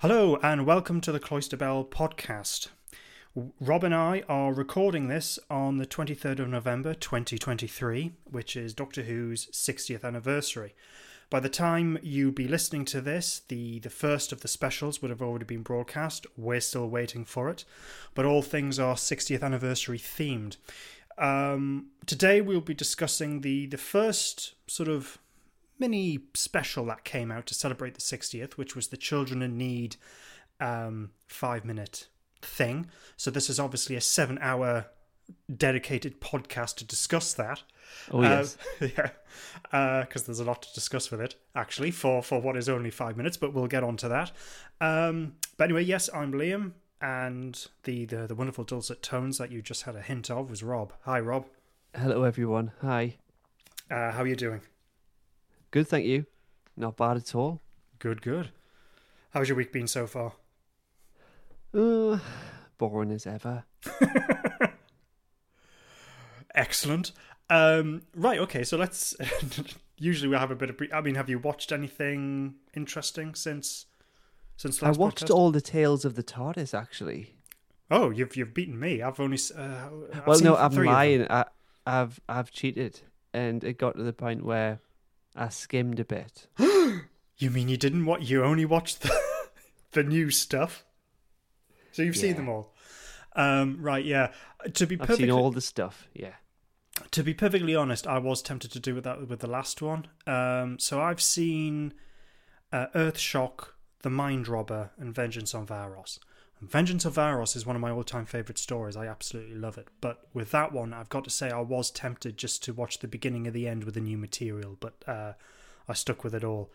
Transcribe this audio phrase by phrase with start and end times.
[0.00, 2.68] Hello, and welcome to the Cloister Bell podcast.
[3.60, 9.02] Rob and I are recording this on the 23rd of November 2023, which is Doctor
[9.02, 10.74] Who's 60th anniversary.
[11.28, 15.10] By the time you be listening to this, the, the first of the specials would
[15.10, 16.26] have already been broadcast.
[16.34, 17.66] We're still waiting for it,
[18.14, 20.56] but all things are 60th anniversary themed.
[21.18, 25.18] Um, today we'll be discussing the, the first sort of
[25.80, 29.96] mini special that came out to celebrate the 60th, which was the Children in Need
[30.60, 32.08] um, five minute
[32.42, 32.86] thing.
[33.16, 34.86] So this is obviously a seven hour
[35.54, 37.62] dedicated podcast to discuss that.
[38.10, 39.10] Oh yes, uh, yeah,
[40.04, 42.90] because uh, there's a lot to discuss with it actually for for what is only
[42.90, 44.32] five minutes, but we'll get on to that.
[44.80, 49.62] Um, but anyway, yes, I'm Liam, and the, the the wonderful dulcet tones that you
[49.62, 50.92] just had a hint of was Rob.
[51.04, 51.46] Hi, Rob.
[51.94, 52.72] Hello, everyone.
[52.82, 53.16] Hi.
[53.90, 54.60] Uh, how are you doing?
[55.70, 56.26] Good, thank you.
[56.76, 57.60] Not bad at all.
[57.98, 58.50] Good, good.
[59.30, 60.32] How's your week been so far?
[61.72, 62.18] Uh,
[62.78, 63.64] boring as ever.
[66.54, 67.12] Excellent.
[67.48, 69.14] Um, right, okay, so let's.
[69.98, 70.80] usually we have a bit of.
[70.92, 73.86] I mean, have you watched anything interesting since
[74.56, 75.34] since last I watched podcast?
[75.34, 77.34] all the tales of the TARDIS actually.
[77.90, 79.02] Oh, you've you've beaten me.
[79.02, 79.38] I've only.
[79.56, 81.30] Uh, I've well, no, I'm lying.
[81.30, 81.44] I,
[81.86, 83.00] I've I've cheated,
[83.32, 84.80] and it got to the point where
[85.36, 86.46] I skimmed a bit.
[86.58, 88.06] you mean you didn't?
[88.06, 89.20] What you only watched the
[89.92, 90.84] the new stuff?
[91.92, 92.22] So you've yeah.
[92.22, 92.74] seen them all.
[93.36, 94.32] Um, right, yeah.
[94.74, 96.08] To be perfectly, I've seen all the stuff.
[96.14, 96.34] Yeah.
[97.12, 100.06] To be perfectly honest, I was tempted to do with that with the last one.
[100.26, 101.94] Um, so I've seen
[102.72, 103.68] uh, Earthshock,
[104.02, 106.18] The Mind Robber, and Vengeance on Varos.
[106.60, 108.96] And Vengeance of Varos is one of my all-time favorite stories.
[108.96, 109.88] I absolutely love it.
[110.00, 113.08] But with that one, I've got to say I was tempted just to watch the
[113.08, 115.32] beginning of the end with the new material, but uh,
[115.88, 116.70] I stuck with it all.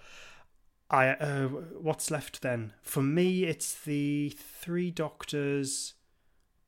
[0.90, 2.74] I uh, what's left then?
[2.82, 5.94] For me, it's the Three Doctors,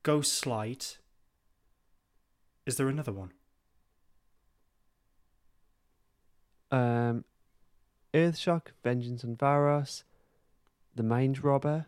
[0.04, 0.98] Ghostlight.
[2.66, 3.32] Is there another one?
[6.72, 7.26] Um,
[8.14, 10.04] Earthshock, Vengeance on Varos,
[10.96, 11.86] The Mind Robber.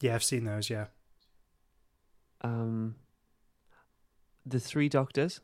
[0.00, 0.70] Yeah, I've seen those.
[0.70, 0.86] Yeah.
[2.42, 2.96] Um,
[4.44, 5.40] The Three Doctors.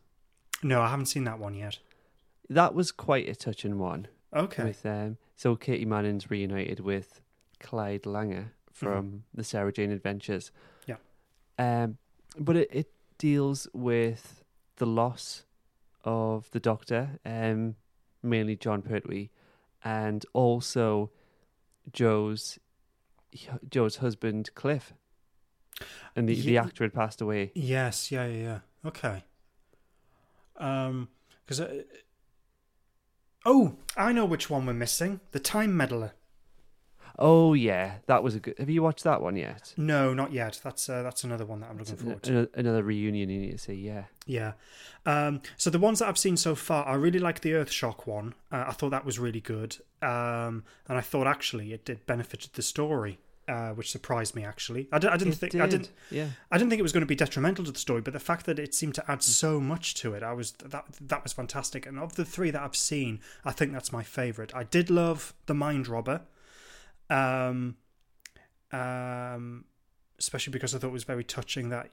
[0.63, 1.79] No, I haven't seen that one yet.
[2.49, 4.09] That was quite a touching one.
[4.35, 4.65] Okay.
[4.65, 7.21] With um, so Katy Manning's reunited with
[7.61, 9.17] Clyde Langer from mm-hmm.
[9.35, 10.51] the Sarah Jane Adventures.
[10.87, 10.97] Yeah.
[11.59, 11.99] Um,
[12.39, 14.45] but it, it deals with
[14.77, 15.45] the loss
[16.05, 17.77] of the Doctor, um,
[18.23, 19.29] mainly Jon Pertwee,
[19.85, 21.11] and also
[21.93, 22.59] Jo's
[23.69, 24.93] Jo's husband Cliff,
[26.15, 26.45] and the, yeah.
[26.45, 27.53] the actor had passed away.
[27.55, 28.59] Yes, yeah, yeah, yeah.
[28.85, 29.25] Okay.
[30.57, 31.09] Um,
[31.45, 31.83] because uh,
[33.45, 36.13] oh, I know which one we're missing: the Time Meddler.
[37.19, 38.59] Oh yeah, that was a good.
[38.59, 39.75] Have you watched that one yet?
[39.77, 40.61] No, not yet.
[40.63, 42.49] That's uh, that's another one that I'm looking forward to.
[42.55, 43.75] Another reunion you need to see.
[43.75, 44.05] Yeah.
[44.27, 44.53] Yeah.
[45.05, 48.35] Um, so the ones that I've seen so far, I really like the Earthshock one.
[48.51, 52.53] Uh, I thought that was really good, um, and I thought actually it did benefited
[52.55, 53.19] the story.
[53.49, 54.87] Uh, which surprised me actually.
[54.93, 55.61] I, d- I didn't it think did.
[55.61, 56.29] I didn't yeah.
[56.53, 58.47] I didn't think it was going to be detrimental to the story, but the fact
[58.47, 61.85] that it seemed to add so much to it, I was that that was fantastic.
[61.85, 64.55] And of the three that I've seen, I think that's my favorite.
[64.55, 66.21] I did love the Mind Robber.
[67.11, 67.77] Um,
[68.73, 69.65] um,
[70.19, 71.91] especially because I thought it was very touching that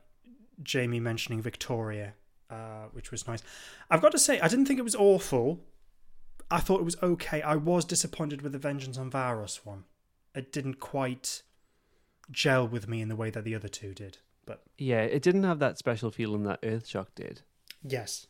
[0.64, 2.14] Jamie mentioning Victoria,
[2.50, 3.44] uh, which was nice.
[3.90, 5.62] I've got to say, I didn't think it was awful.
[6.52, 7.42] I thought it was okay.
[7.42, 9.84] I was disappointed with the Vengeance on Varos one.
[10.34, 11.44] It didn't quite
[12.32, 14.20] gel with me in the way that the other two did.
[14.46, 17.42] But yeah, it didn't have that special feeling that Earthshock did.
[17.84, 18.28] Yes.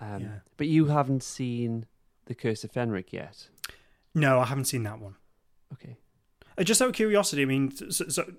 [0.00, 0.38] Um, yeah.
[0.56, 1.86] But you haven't seen
[2.26, 3.48] The Curse of Fenric yet?
[4.14, 5.16] No, I haven't seen that one.
[5.72, 5.96] Okay.
[6.56, 8.32] Uh, just out of curiosity, I mean, so, so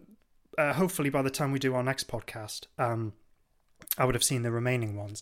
[0.58, 3.14] uh, hopefully by the time we do our next podcast, um,
[3.98, 5.22] I would have seen the remaining ones.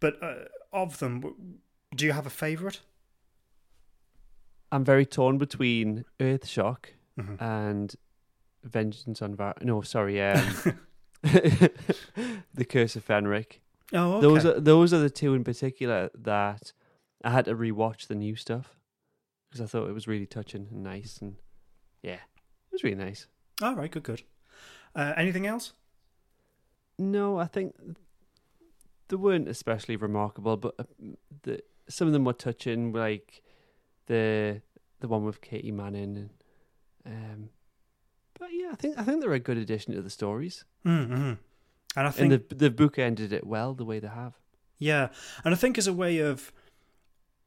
[0.00, 0.34] But uh,
[0.72, 1.60] of them,
[1.94, 2.80] do you have a favourite?
[4.70, 6.86] I'm very torn between Earthshock
[7.18, 7.42] mm-hmm.
[7.42, 7.94] and
[8.64, 9.54] Vengeance on Var.
[9.62, 10.78] No, sorry, um,
[11.22, 13.60] The Curse of Fenric.
[13.92, 14.20] Oh, okay.
[14.20, 16.72] Those are those are the two in particular that
[17.22, 18.76] I had to rewatch the new stuff
[19.48, 21.36] because I thought it was really touching and nice and
[22.02, 23.26] yeah, it was really nice.
[23.62, 24.22] All right, good, good.
[24.94, 25.72] Uh, anything else?
[26.98, 27.74] No, I think
[29.08, 30.84] they weren't especially remarkable, but uh,
[31.42, 33.42] the some of them were touching, like
[34.06, 34.62] the
[35.00, 36.30] the one with Katy Manning.
[37.04, 37.48] And, um,
[38.38, 40.64] but yeah, I think I think they're a good addition to the stories.
[40.84, 41.34] Mm-hmm.
[41.96, 44.34] And I think and the the book ended it well the way they have.
[44.78, 45.08] Yeah,
[45.44, 46.52] and I think as a way of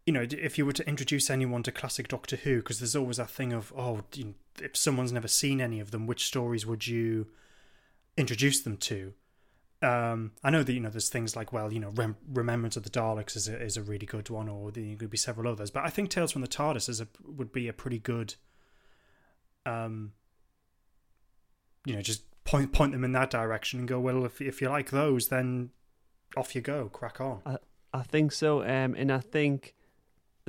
[0.05, 3.17] you know, if you were to introduce anyone to classic Doctor Who, because there's always
[3.17, 4.01] that thing of, oh,
[4.61, 7.27] if someone's never seen any of them, which stories would you
[8.17, 9.13] introduce them to?
[9.81, 12.83] Um, I know that you know there's things like, well, you know, Rem- Remembrance of
[12.83, 15.71] the Daleks is a, is a really good one, or there could be several others.
[15.71, 18.35] But I think Tales from the TARDIS is a would be a pretty good,
[19.65, 20.11] um,
[21.85, 24.69] you know, just point point them in that direction and go, well, if if you
[24.69, 25.69] like those, then
[26.35, 27.41] off you go, crack on.
[27.45, 27.57] I,
[27.93, 29.75] I think so, um, and I think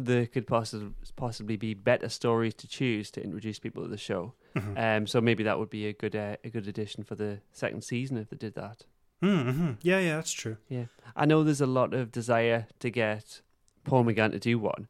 [0.00, 4.34] there could possibly possibly be better stories to choose to introduce people to the show.
[4.56, 4.78] Mhm.
[4.98, 7.82] Um, so maybe that would be a good uh, a good addition for the second
[7.84, 8.86] season if they did that.
[9.22, 9.72] Mm-hmm.
[9.82, 10.56] Yeah, yeah, that's true.
[10.68, 13.42] Yeah, I know there's a lot of desire to get
[13.84, 14.88] Paul McGann to do one.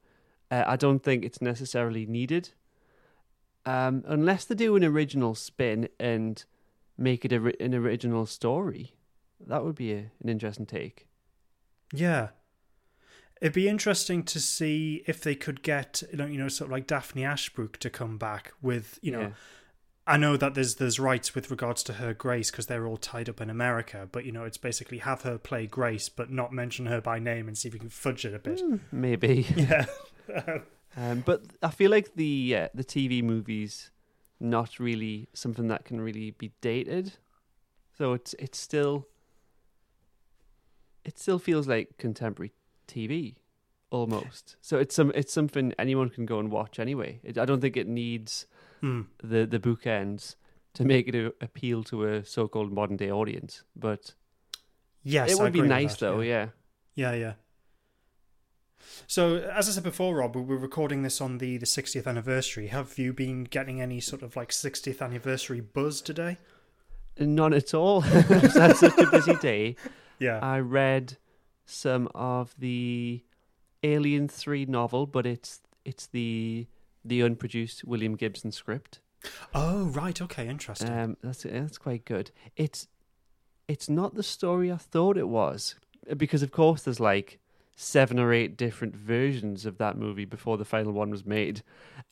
[0.51, 2.51] Uh, I don't think it's necessarily needed,
[3.67, 6.45] um, unless they do an original spin and
[6.97, 8.95] make it a, an original story.
[9.45, 11.07] That would be a, an interesting take.
[11.93, 12.29] Yeah.
[13.41, 16.73] It'd be interesting to see if they could get, you know, you know, sort of
[16.73, 19.31] like Daphne Ashbrook to come back with, you know, Yeah.
[20.07, 23.29] I know that there's there's rights with regards to her Grace because they're all tied
[23.29, 26.87] up in America, but you know, it's basically have her play Grace but not mention
[26.87, 28.61] her by name and see if we can fudge it a bit.
[28.61, 29.47] Hmm, maybe.
[29.57, 29.87] Yeah.
[30.97, 33.93] Um, but I feel like the uh, the TV movies
[34.41, 37.13] not really something that can really be dated.
[37.97, 39.07] So it's it's still
[41.05, 42.51] it still feels like contemporary
[42.91, 43.37] TV
[43.91, 44.57] almost.
[44.61, 47.21] So it's some it's something anyone can go and watch anyway.
[47.23, 48.47] It, I don't think it needs
[48.81, 49.03] Hmm.
[49.23, 50.37] the the bookends
[50.75, 53.63] to make it a, appeal to a so-called modern day audience.
[53.77, 54.15] But
[55.03, 56.21] Yes, it would be nice that, though.
[56.21, 56.49] yeah.
[56.95, 57.13] Yeah.
[57.13, 57.33] Yeah, yeah.
[59.07, 62.69] So, as I said before, Rob, we're recording this on the, the 60th anniversary.
[62.69, 66.39] Have you been getting any sort of like 60th anniversary buzz today?
[67.19, 68.03] None at all.
[68.05, 69.77] I've had such a busy day.
[70.19, 70.39] Yeah.
[70.43, 71.17] I read
[71.71, 73.23] some of the
[73.83, 76.67] Alien Three novel, but it's it's the
[77.05, 79.01] the unproduced William Gibson script.
[79.55, 80.21] oh, right.
[80.21, 80.49] Okay.
[80.49, 80.91] Interesting.
[80.91, 82.31] Um, that's that's quite good.
[82.57, 82.89] It's
[83.69, 85.77] it's not the story I thought it was
[86.17, 87.39] because of course there's like
[87.77, 91.63] seven or eight different versions of that movie before the final one was made.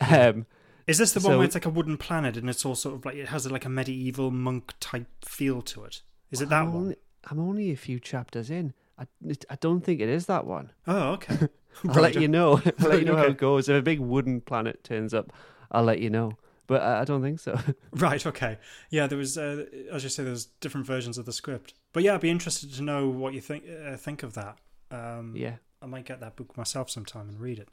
[0.01, 0.45] Um,
[0.87, 2.95] Is this the one so- where it's like a wooden planet and it's all sort
[2.95, 6.01] of like it has like a medieval monk type feel to it?
[6.31, 6.75] Is it that I'm one?
[6.83, 6.95] Only,
[7.29, 8.73] I'm only a few chapters in.
[8.99, 9.05] I,
[9.49, 10.71] I don't think it is that one.
[10.87, 11.47] Oh, okay.
[11.89, 12.61] I'll let you know.
[12.79, 13.69] I'll let you know how it goes.
[13.69, 15.31] If a big wooden planet turns up,
[15.71, 16.33] I'll let you know.
[16.67, 17.57] But I I don't think so.
[17.91, 18.25] Right.
[18.25, 18.57] Okay.
[18.89, 19.07] Yeah.
[19.07, 21.73] There was, uh, as you say, there's different versions of the script.
[21.93, 24.57] But yeah, I'd be interested to know what you think uh, think of that.
[24.91, 25.55] Um, yeah.
[25.81, 27.69] I might get that book myself sometime and read it.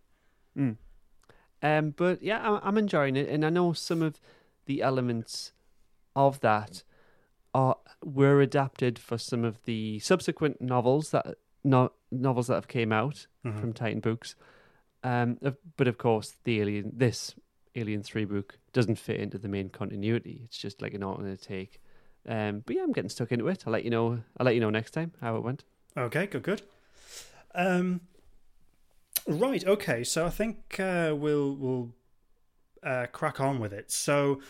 [0.57, 0.77] Mm.
[1.63, 4.21] Um, but yeah, I'm, I'm enjoying it, and I know some of
[4.67, 5.53] the elements
[6.15, 6.83] of that
[7.57, 11.27] are were adapted for some of the subsequent novels that
[11.65, 13.61] no, novels that have came out Mhm.
[13.61, 14.35] from Titan Books.
[15.03, 15.39] Um,
[15.77, 17.35] but of course, the Alien this
[17.75, 20.41] Alien Three book doesn't fit into the main continuity.
[20.45, 21.81] It's just like an alternate take.
[22.29, 23.65] Um, but yeah, I'm getting stuck into it.
[23.67, 24.23] I'll let you know.
[24.37, 25.65] I'll let you know next time how it went.
[25.97, 26.63] Okay, good, good.
[27.55, 28.01] Um,
[29.27, 30.05] right, okay.
[30.05, 31.95] So I think uh, we'll we'll
[32.83, 33.91] uh, crack on with it.
[33.91, 34.41] So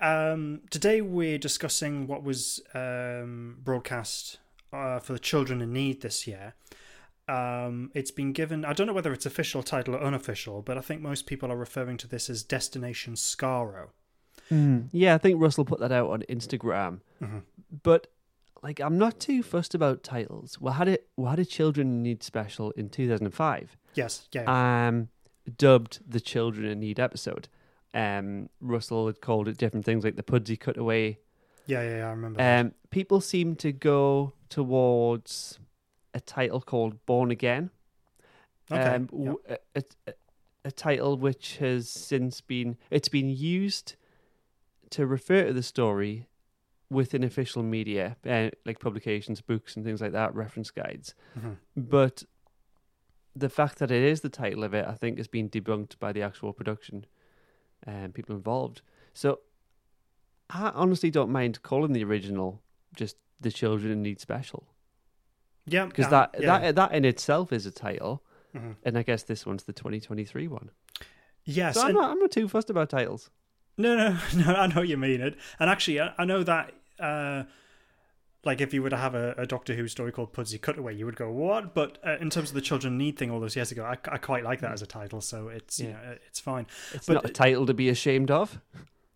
[0.00, 4.38] um, today we're discussing what was um, broadcast
[4.72, 6.54] uh, for the children in need this year.
[7.28, 8.64] Um, it's been given.
[8.64, 11.56] I don't know whether it's official title or unofficial, but I think most people are
[11.56, 13.88] referring to this as Destination Skaro.
[14.90, 17.00] Yeah, I think Russell put that out on Instagram.
[17.22, 17.42] Mhm.
[17.84, 18.08] But
[18.64, 20.60] like, I'm not too fussed about titles.
[20.60, 21.06] We had it.
[21.16, 23.76] We had a Children in Need special in 2005.
[23.94, 25.08] Yes, yeah, Um,
[25.56, 27.48] dubbed the Children in Need episode.
[27.94, 31.18] Um, Russell had called it different things like the Pudsey Cutaway.
[31.66, 32.06] yeah, yeah, yeah.
[32.06, 32.38] I remember.
[32.38, 32.60] that.
[32.60, 35.58] Um, people seem to go towards
[36.14, 37.70] a title called Born Again.
[38.70, 40.14] Okay, Um, w- a, a, a-
[40.66, 43.96] a title which has since been it's been used
[44.90, 46.26] to refer to the story
[46.90, 51.14] within official media, uh, like publications, books, and things like that, reference guides.
[51.38, 51.56] Mhm.
[51.76, 52.24] But
[53.34, 56.12] the fact that it is the title of it, I think, has been debunked by
[56.12, 57.06] the actual production
[57.86, 58.82] and people involved.
[59.14, 59.40] So
[60.48, 62.62] I honestly don't mind calling the original
[62.96, 64.66] just "The Children in Need Special"
[65.66, 66.58] yeah, because um, that yeah.
[66.58, 68.22] that that in itself is a title,
[68.54, 68.76] Mhm.
[68.84, 70.70] and I guess this one's the 2023 one.
[71.44, 73.30] yes, so I'm and- not I'm not too fussed about titles.
[73.78, 74.54] No, no, no.
[74.54, 76.72] I know what you mean it, and actually, I, I know that.
[76.98, 77.44] Uh,
[78.44, 81.04] like, if you were to have a, a Doctor Who story called Pudsey Cutaway, you
[81.06, 81.74] would go what?
[81.74, 84.18] But uh, in terms of the children need thing all those years ago, I, I
[84.18, 86.66] quite like that as a title, so it's you know it's fine.
[86.94, 88.60] It's But- not a title to be ashamed of.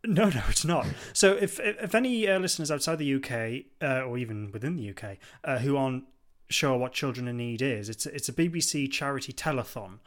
[0.06, 0.86] No, no, it's not.
[1.14, 4.90] So if if if any uh, listeners outside the UK uh, or even within the
[4.90, 6.04] UK uh, who aren't
[6.50, 10.00] sure what Children in Need is, it's it's a BBC charity telethon,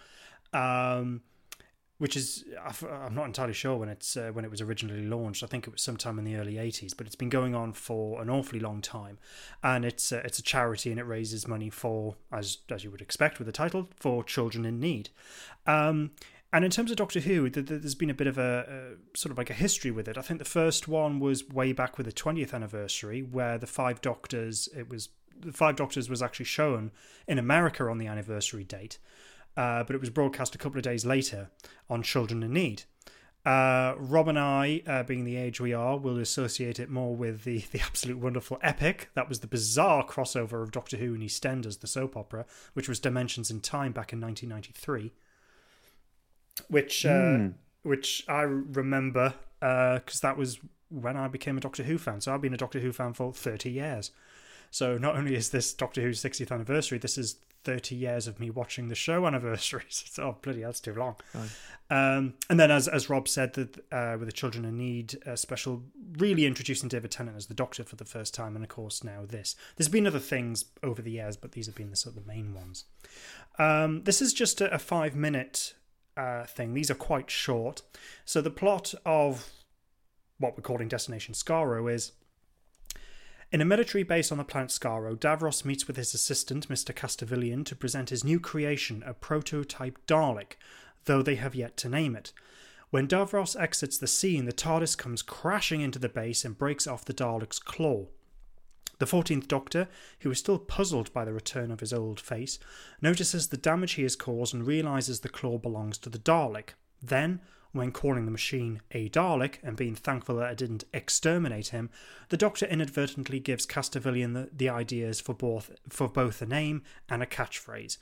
[0.53, 1.21] um,
[1.97, 2.45] which is
[3.03, 5.43] I'm not entirely sure when it's uh, when it was originally launched.
[5.43, 8.21] I think it was sometime in the early '80s, but it's been going on for
[8.21, 9.17] an awfully long time,
[9.63, 13.01] and it's uh, it's a charity and it raises money for as as you would
[13.01, 15.09] expect with the title for children in need.
[15.65, 16.11] Um,
[16.53, 19.37] and in terms of Doctor Who, there's been a bit of a, a, sort of
[19.37, 20.17] like a history with it.
[20.17, 24.01] I think the first one was way back with the 20th anniversary, where the Five
[24.01, 26.91] Doctors, it was the Five Doctors was actually shown
[27.27, 28.97] in America on the anniversary date,
[29.57, 31.49] uh, but it was broadcast a couple of days later
[31.89, 32.83] on Children in Need.
[33.45, 37.43] Uh, Rob and I, uh, being the age we are, will associate it more with
[37.43, 39.09] the, the absolute wonderful epic.
[39.15, 42.99] That was the bizarre crossover of Doctor Who and EastEnders, the soap opera, which was
[42.99, 45.11] Dimensions in Time back in 1993
[46.67, 47.53] which uh, mm.
[47.83, 50.59] which I remember because uh, that was
[50.89, 52.21] when I became a Doctor Who fan.
[52.21, 54.11] So I've been a Doctor Who fan for thirty years.
[54.71, 58.49] So not only is this Doctor Who's 60th anniversary, this is 30 years of me
[58.49, 60.05] watching the show anniversaries.
[60.09, 61.15] So, oh, bloody hell, that's too long.
[61.89, 65.35] Um, and then, as as Rob said, that uh, with the Children in Need uh,
[65.35, 65.83] special,
[66.17, 69.25] really introducing David Tennant as the Doctor for the first time, and of course now
[69.25, 69.55] this.
[69.75, 72.27] There's been other things over the years, but these have been the sort of the
[72.27, 72.85] main ones.
[73.59, 75.73] Um, this is just a, a five minute
[76.15, 76.73] uh, thing.
[76.73, 77.81] These are quite short.
[78.25, 79.49] So the plot of
[80.39, 82.13] what we're calling Destination Skaro is
[83.51, 86.93] in a military base on the planet Skaro, Davros meets with his assistant, Mr.
[86.93, 90.53] Castavillian, to present his new creation, a prototype Dalek,
[91.05, 92.33] though they have yet to name it.
[92.89, 97.05] When Davros exits the scene, the TARDIS comes crashing into the base and breaks off
[97.05, 98.07] the Dalek's claw.
[98.99, 99.87] The 14th Doctor,
[100.21, 102.59] who is still puzzled by the return of his old face,
[103.01, 106.69] notices the damage he has caused and realizes the claw belongs to the Dalek.
[107.01, 107.41] Then,
[107.77, 111.89] when calling the machine a Dalek and being thankful that it didn't exterminate him,
[112.29, 117.23] the Doctor inadvertently gives Castavillian the, the ideas for both, for both a name and
[117.23, 117.97] a catchphrase.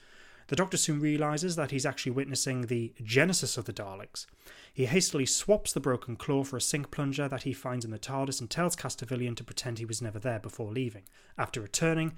[0.48, 4.28] The Doctor soon realizes that he's actually witnessing the genesis of the Daleks.
[4.72, 7.98] He hastily swaps the broken claw for a sink plunger that he finds in the
[7.98, 11.04] TARDIS and tells Castavillian to pretend he was never there before leaving.
[11.38, 12.14] After returning,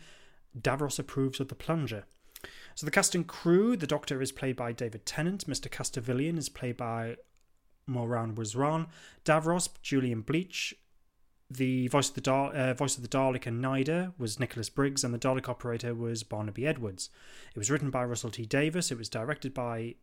[0.60, 2.06] Davros approves of the plunger.
[2.76, 5.70] So the cast and crew, the Doctor is played by David Tennant, Mr.
[5.70, 7.16] Castavillian is played by
[7.90, 8.88] Mawaan Rizwan,
[9.26, 10.76] Davros, Julian Bleach,
[11.50, 15.04] the voice of the Dal- uh, voice of the Dalek and Nyder was Nicholas Briggs,
[15.04, 17.10] and the Dalek operator was Barnaby Edwards.
[17.56, 18.92] It was written by Russell T Davies.
[18.92, 19.96] It was directed by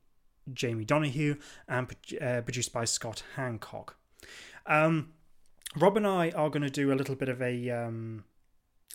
[0.52, 1.36] Jamie Donoughue
[1.68, 3.90] and uh, produced by Scott Handcock.
[4.66, 5.12] Um,
[5.76, 8.24] Rob and I are going to do a little bit of a um,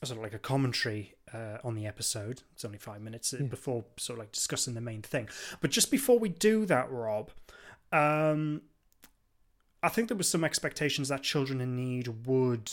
[0.04, 2.44] sort of like a commentary uh, on the episode.
[2.54, 3.48] It's only five minutes uh, yeah.
[3.48, 5.30] before sort of like discussing the main thing.
[5.62, 7.32] But just before we do that, Rob,
[7.92, 8.62] um,
[9.82, 12.72] I think there was some expectations that Children in Need would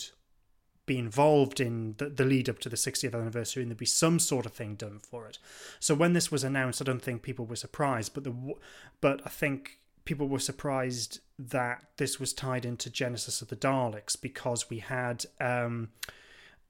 [0.85, 4.19] be involved in the, the, lead up to the 60th anniversary and there'd be some
[4.19, 5.37] sort of thing done for it.
[5.79, 8.33] So when this was announced, I don't think people were surprised, but the
[9.01, 14.19] but I think people were surprised that this was tied into Genesis of the Daleks
[14.19, 15.89] because we had um,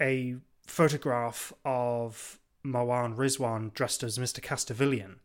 [0.01, 4.41] a photograph of Mawaan Rizwan dressed as Mr.
[4.41, 5.17] Castavillian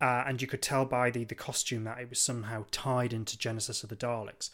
[0.00, 3.38] uh, and you could tell by the, the costume that it was somehow tied into
[3.38, 4.50] Genesis of the Daleks.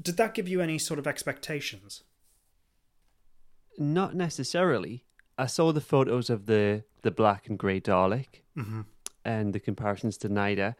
[0.00, 2.02] Did that give you any sort of expectations?
[3.78, 5.04] Not necessarily.
[5.38, 8.82] I saw the photos of the, the black and grey Dalek mm-hmm.
[9.24, 10.74] and the comparisons to Nyder.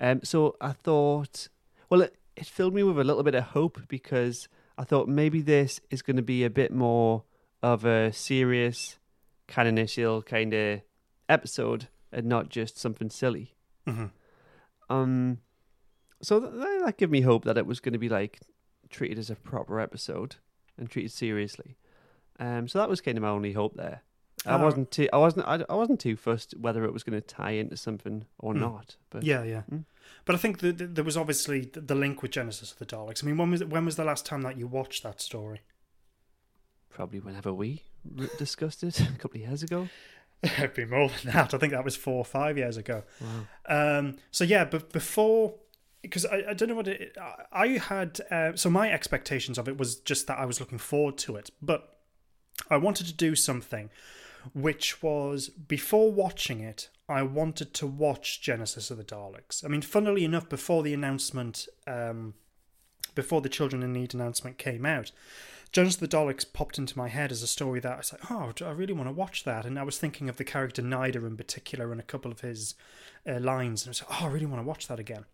[0.00, 1.48] Um, so I thought,
[1.90, 4.48] well, it, it filled me with a little bit of hope because
[4.78, 7.24] I thought maybe this is going to be a bit more
[7.62, 8.98] of a serious,
[9.56, 10.80] initial kind of
[11.28, 13.54] episode and not just something silly.
[13.86, 14.06] Mm-hmm.
[14.90, 15.38] Um,
[16.22, 16.52] so th-
[16.84, 18.40] that gave me hope that it was going to be like
[18.90, 20.36] treated as a proper episode
[20.76, 21.76] and treated seriously.
[22.40, 24.02] Um, so that was kind of my only hope there.
[24.46, 27.20] I uh, wasn't too, I wasn't, I, I, wasn't too fussed whether it was going
[27.20, 28.60] to tie into something or mm.
[28.60, 28.96] not.
[29.10, 29.62] But yeah, yeah.
[29.70, 29.84] Mm.
[30.24, 33.22] But I think the, there was obviously the, the link with Genesis of the Daleks.
[33.22, 35.62] I mean, when was when was the last time that you watched that story?
[36.88, 37.82] Probably whenever we
[38.38, 39.88] discussed it a couple of years ago.
[40.42, 41.52] It'd be more than that.
[41.54, 43.02] I think that was four or five years ago.
[43.20, 43.98] Wow.
[43.98, 45.54] Um, so yeah, but before,
[46.02, 47.16] because I, I don't know what it,
[47.52, 48.20] I had.
[48.30, 51.50] Uh, so my expectations of it was just that I was looking forward to it,
[51.60, 51.98] but
[52.70, 53.90] I wanted to do something,
[54.54, 59.64] which was before watching it, I wanted to watch Genesis of the Daleks.
[59.64, 62.34] I mean, funnily enough, before the announcement, um,
[63.14, 65.10] before the Children in Need announcement came out,
[65.72, 68.30] Genesis of the Daleks popped into my head as a story that I was like,
[68.30, 69.66] oh, I really want to watch that.
[69.66, 72.74] And I was thinking of the character Nyder in particular and a couple of his
[73.26, 73.82] uh, lines.
[73.82, 75.26] And I was like, oh, I really want to watch that again.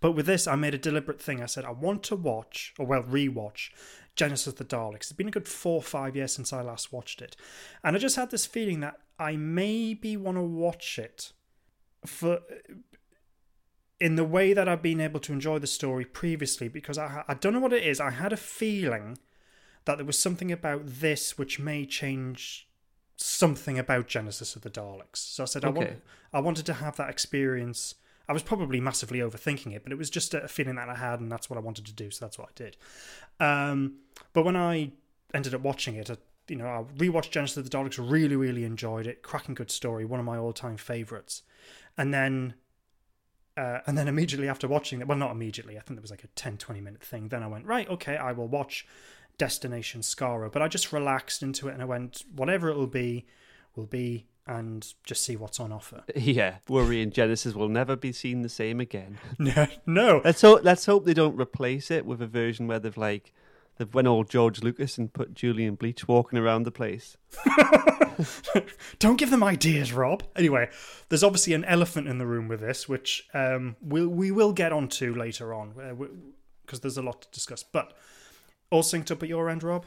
[0.00, 1.42] But with this, I made a deliberate thing.
[1.42, 3.70] I said I want to watch, or well, rewatch
[4.16, 4.96] Genesis the Daleks.
[4.96, 7.36] It's been a good four or five years since I last watched it,
[7.84, 11.32] and I just had this feeling that I maybe want to watch it
[12.06, 12.40] for
[14.00, 17.34] in the way that I've been able to enjoy the story previously because I I
[17.34, 18.00] don't know what it is.
[18.00, 19.18] I had a feeling
[19.84, 22.68] that there was something about this which may change
[23.16, 25.16] something about Genesis of the Daleks.
[25.16, 25.90] So I said I want
[26.32, 27.94] I wanted to have that experience.
[28.28, 31.20] I was probably massively overthinking it, but it was just a feeling that I had,
[31.20, 32.10] and that's what I wanted to do.
[32.10, 32.76] So that's what I did.
[33.40, 33.96] Um,
[34.32, 34.92] but when I
[35.34, 38.64] ended up watching it, I, you know, I rewatched Genesis of the Daleks, really, really
[38.64, 39.22] enjoyed it.
[39.22, 41.42] Cracking good story, one of my all-time favorites.
[41.98, 42.54] And then,
[43.56, 45.76] uh, and then immediately after watching it, well, not immediately.
[45.76, 47.28] I think there was like a 10, 20 minute thing.
[47.28, 48.86] Then I went right, okay, I will watch
[49.40, 50.52] Destination Skaro.
[50.52, 53.24] But I just relaxed into it, and I went, whatever it will be,
[53.74, 56.04] will be, and just see what's on offer.
[56.14, 59.18] Yeah, worrying Genesis will never be seen the same again.
[59.38, 60.20] No, no.
[60.22, 60.60] Let's hope.
[60.62, 63.32] Let's hope they don't replace it with a version where they've like
[63.78, 67.16] they've went all George Lucas and put Julian Bleach walking around the place.
[68.98, 70.22] Don't give them ideas, Rob.
[70.36, 70.68] Anyway,
[71.08, 74.70] there's obviously an elephant in the room with this, which um, we'll, we will get
[74.70, 75.72] onto later on,
[76.66, 77.62] because there's a lot to discuss.
[77.62, 77.94] But
[78.70, 79.84] all synced up at your end, Rob?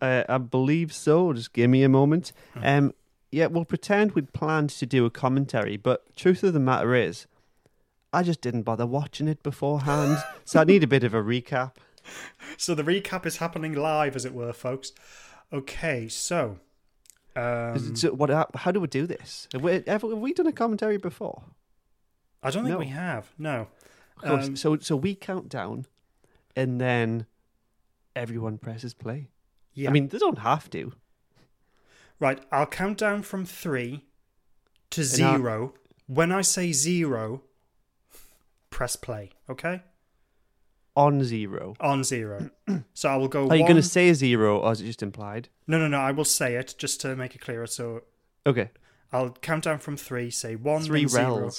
[0.00, 1.32] Uh, I believe so.
[1.32, 2.32] Just give me a moment.
[2.56, 2.92] Um,
[3.30, 7.26] yeah, we'll pretend we'd planned to do a commentary, but truth of the matter is,
[8.12, 11.76] I just didn't bother watching it beforehand, so I need a bit of a recap.
[12.58, 14.92] So the recap is happening live, as it were, folks.
[15.52, 16.58] Okay, so.
[17.34, 18.28] Um, so what?
[18.54, 19.48] How, do we do this?
[19.52, 21.42] Have we, have we done a commentary before?
[22.42, 22.78] I don't think no.
[22.78, 23.32] we have.
[23.38, 23.68] No.
[24.16, 24.46] Of course.
[24.48, 25.86] Um, so so we count down,
[26.54, 27.26] and then
[28.16, 29.28] everyone presses play.
[29.74, 29.88] Yeah.
[29.88, 30.92] I mean, they don't have to.
[32.20, 34.04] Right, I'll count down from three
[34.90, 35.74] to zero.
[36.06, 37.42] When I say zero,
[38.70, 39.82] press play, okay?
[40.94, 41.74] On zero.
[41.80, 42.50] On zero.
[42.94, 45.48] so I will go Are you going to say zero, or is it just implied?
[45.66, 45.98] No, no, no.
[45.98, 47.66] I will say it just to make it clearer.
[47.66, 48.02] So
[48.46, 48.70] Okay.
[49.12, 50.30] I'll count down from three.
[50.30, 51.50] Say one, Three then zero.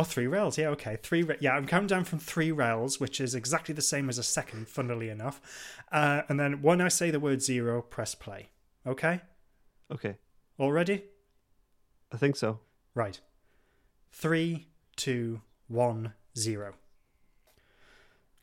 [0.00, 0.56] Oh, three rails.
[0.56, 0.96] Yeah, okay.
[1.02, 1.22] Three.
[1.22, 4.22] Re- yeah, I'm counting down from three rails, which is exactly the same as a
[4.22, 5.42] second, funnily enough.
[5.92, 8.48] Uh, and then when I say the word zero, press play.
[8.86, 9.20] Okay.
[9.92, 10.16] Okay.
[10.56, 11.04] All ready?
[12.10, 12.60] I think so.
[12.94, 13.20] Right.
[14.10, 16.72] Three, two, one, zero.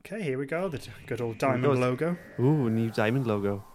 [0.05, 0.69] Okay, here we go.
[0.69, 2.17] The good old diamond logo.
[2.39, 3.65] Ooh, new diamond logo.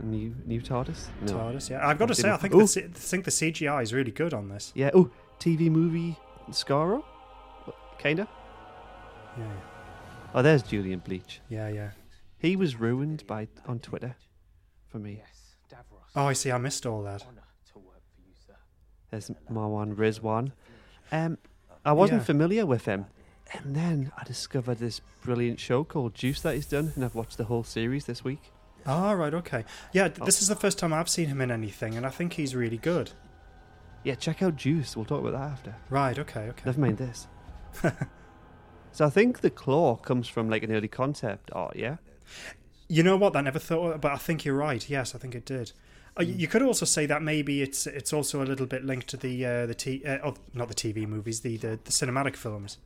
[0.00, 1.08] New new TARDIS.
[1.22, 1.32] No.
[1.32, 1.70] TARDIS.
[1.70, 4.32] Yeah, I've got to say, I think the, C- think the CGI is really good
[4.32, 4.70] on this.
[4.76, 4.90] Yeah.
[4.94, 5.10] Oh,
[5.40, 6.16] TV movie
[6.52, 7.02] Skaro.
[7.98, 8.28] Kinda.
[9.38, 9.44] Yeah,
[10.34, 11.40] Oh, there's Julian Bleach.
[11.48, 11.90] yeah, yeah.
[12.38, 14.16] He was ruined by on Twitter
[14.88, 15.22] for me.
[15.24, 16.10] Yes, Davros.
[16.16, 16.50] Oh, I see.
[16.50, 17.22] I missed all that.
[17.26, 18.54] Honor to work for you, sir.
[19.10, 20.52] There's Mawaan Rizwan.
[21.12, 21.38] Um,
[21.84, 22.24] I wasn't Yeah.
[22.26, 23.06] familiar with him,
[23.52, 27.38] and then I discovered this brilliant show called Juice that he's done, and I've watched
[27.38, 28.50] the whole series this week.
[28.84, 29.64] Oh, right, okay.
[29.92, 32.54] Yeah, this is the first time I've seen him in anything, and I think he's
[32.56, 33.12] really good.
[34.04, 34.96] Yeah, check out Juice.
[34.96, 35.76] We'll talk about that after.
[35.88, 36.62] Right, okay, okay.
[36.66, 37.28] Never mind this.
[38.92, 41.76] so I think the claw comes from like an early concept art.
[41.76, 41.96] Yeah.
[42.88, 43.36] You know what?
[43.36, 44.88] I never thought, but I think you're right.
[44.88, 45.72] Yes, I think it did.
[46.16, 46.24] Hmm.
[46.24, 49.46] you could also say that maybe it's it's also a little bit linked to the
[49.46, 52.78] uh, the t uh, oh, not the TV movies, the, the the cinematic films.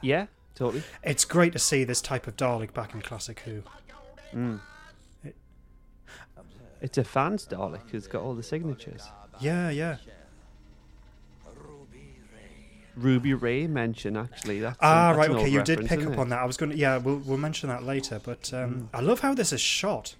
[0.00, 0.26] Yeah.
[0.54, 0.82] Totally.
[1.02, 3.62] It's great to see this type of Dalek back in Classic Who.
[4.32, 4.60] Mm.
[6.80, 9.02] It's a fans Dalek who's got all the signatures.
[9.40, 9.96] Yeah, yeah.
[12.96, 14.60] Ruby Ray mention actually.
[14.60, 15.30] That's Ah, that's right.
[15.36, 16.18] Okay, you did pick up it?
[16.18, 16.40] on that.
[16.40, 16.76] I was going to.
[16.78, 18.20] Yeah, we'll we'll mention that later.
[18.24, 20.14] But um, I love how this is shot.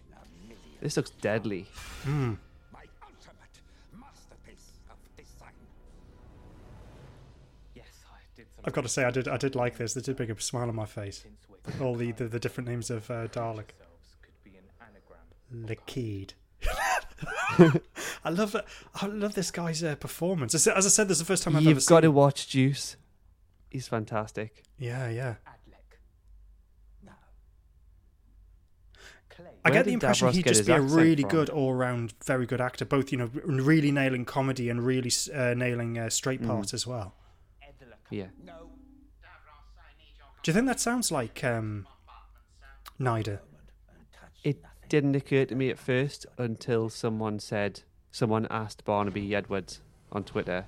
[0.81, 1.67] This looks deadly.
[2.03, 2.35] Hmm.
[2.73, 3.57] my ultimate
[3.99, 5.53] masterpiece of design.
[7.75, 9.97] Yes, I did some I've got to say, I did I did like this.
[9.97, 11.25] It did bring a smile on my face.
[11.81, 13.71] All the the, the different names of uh, Dalek.
[13.73, 15.77] ourselves could be an anagram.
[15.77, 16.33] Lakid.
[18.25, 18.67] I love that.
[19.01, 20.55] I love this guy's uh, performance.
[20.55, 22.49] As, as I said, this is the first time I've ever You've got to watch
[22.49, 22.97] Juice.
[23.71, 24.63] He's fantastic.
[24.79, 25.35] Yeah, yeah.
[25.47, 25.99] Adlek.
[27.05, 27.13] No.
[29.31, 29.47] Clay.
[29.65, 31.31] I Where get the impression Davros he'd just be a really from?
[31.31, 32.85] good all-round, very good actor.
[32.85, 36.47] Both, you know, really nailing comedy and really uh, nailing uh, straight Mm.
[36.49, 37.15] parts as well.
[38.11, 38.27] Yeah.
[38.45, 38.71] No,
[40.43, 41.87] Do you think that sounds like um,
[43.01, 43.41] Nyder?
[44.45, 49.81] It didn't occur to me at first until someone said, someone asked Barnaby Edwards
[50.13, 50.67] on Twitter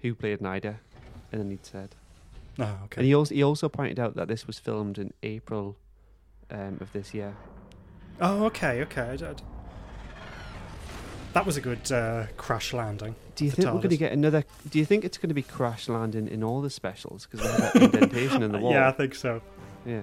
[0.00, 0.76] who played Nyder,
[1.32, 1.94] and then he said.
[2.58, 2.98] Oh, okay.
[3.00, 5.76] And he also he also pointed out that this was filmed in April
[6.50, 7.34] um, of this year.
[8.20, 9.02] Oh, okay, okay.
[9.20, 9.34] I, I-
[11.32, 13.16] That was a good uh, crash landing.
[13.34, 14.44] Do you think we're going to get another?
[14.70, 17.50] Do you think it's going to be crash landing in all the specials because we
[17.50, 18.70] have that indentation in the wall?
[18.72, 19.42] Yeah, I think so.
[19.84, 20.02] Yeah.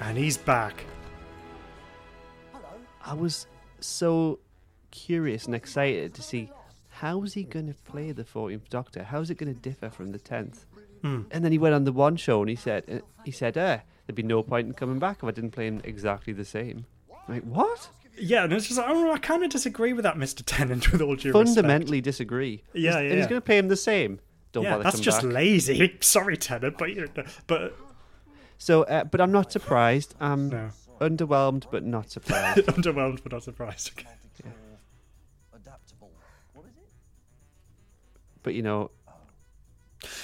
[0.00, 0.84] And he's back.
[3.08, 3.46] I was
[3.80, 4.38] so
[4.90, 6.50] curious and excited to see
[6.88, 9.02] how is he going to play the 14th Doctor?
[9.04, 10.64] How is it going to differ from the 10th?
[11.02, 11.22] Hmm.
[11.30, 13.78] And then he went on the one show and he said, uh, he said, eh,
[14.06, 16.86] there'd be no point in coming back if I didn't play him exactly the same.
[17.28, 17.88] I'm like, what?
[18.20, 20.42] Yeah, and it's just like, oh, I kind of disagree with that, Mr.
[20.44, 21.46] Tennant, with all due respect.
[21.54, 22.62] Fundamentally disagree.
[22.74, 24.18] Yeah, He's- yeah, And he's going to play him the same.
[24.52, 25.32] Don't yeah, bother that's just back.
[25.32, 25.96] lazy.
[26.00, 27.76] Sorry, Tennant, but you know, but
[28.58, 30.14] So, uh, but I'm not surprised.
[30.20, 32.58] I'm no, underwhelmed, but not surprised.
[32.66, 33.92] underwhelmed but not surprised.
[33.98, 34.08] Okay.
[35.54, 36.10] Adaptable.
[36.54, 36.88] What is it?
[38.42, 38.90] but you know,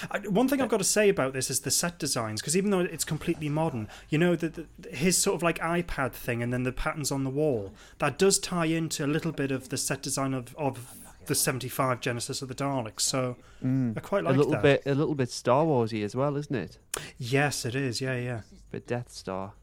[0.09, 2.55] I, one thing I've uh, got to say about this is the set designs, because
[2.55, 6.41] even though it's completely modern, you know, the, the, his sort of like iPad thing
[6.41, 9.69] and then the patterns on the wall, that does tie into a little bit of
[9.69, 13.01] the set design of, of the 75 Genesis of the Daleks.
[13.01, 13.97] So mm.
[13.97, 14.63] I quite like a little that.
[14.63, 16.77] bit, a little bit Star Warsy as well, isn't it?
[17.17, 17.99] Yes, it is.
[17.99, 18.41] Yeah, yeah.
[18.71, 19.53] But Death Star.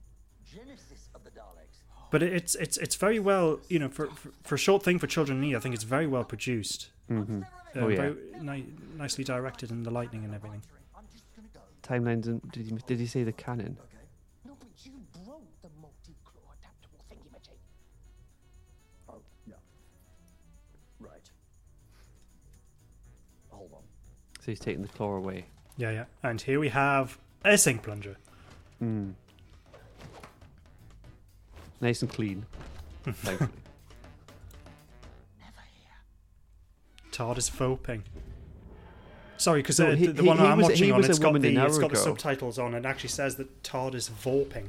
[2.12, 5.06] But it's it's it's very well, you know, for for, for a short thing for
[5.08, 6.90] children need, I think it's very well produced.
[7.08, 7.40] hmm
[7.74, 7.96] Uh, Oh, yeah.
[7.96, 8.66] very ni-
[8.98, 10.62] nicely directed and the lightning and everything.
[10.94, 11.60] I'm just gonna go.
[11.82, 12.26] Timelines.
[12.26, 13.78] And, did he, did he say the canon?
[14.44, 14.92] You
[15.24, 16.52] broke the multi-claw.
[19.08, 19.54] Oh, yeah.
[21.00, 21.30] Right.
[23.50, 23.82] Hold on.
[24.40, 25.46] So he's taking the claw away.
[25.78, 26.04] Yeah, yeah.
[26.22, 28.16] And here we have a sink plunger.
[28.82, 29.14] Mm.
[31.82, 32.46] Nice and clean.
[33.04, 33.50] thankfully.
[35.40, 37.10] Never here.
[37.10, 38.02] TARDIS Voping.
[39.36, 41.38] Sorry, because No, uh, the, the he- one he I'm was- watching on, it's got
[41.40, 44.68] the it's got the subtitles on, and it actually says that Todd TARDIS Vorping.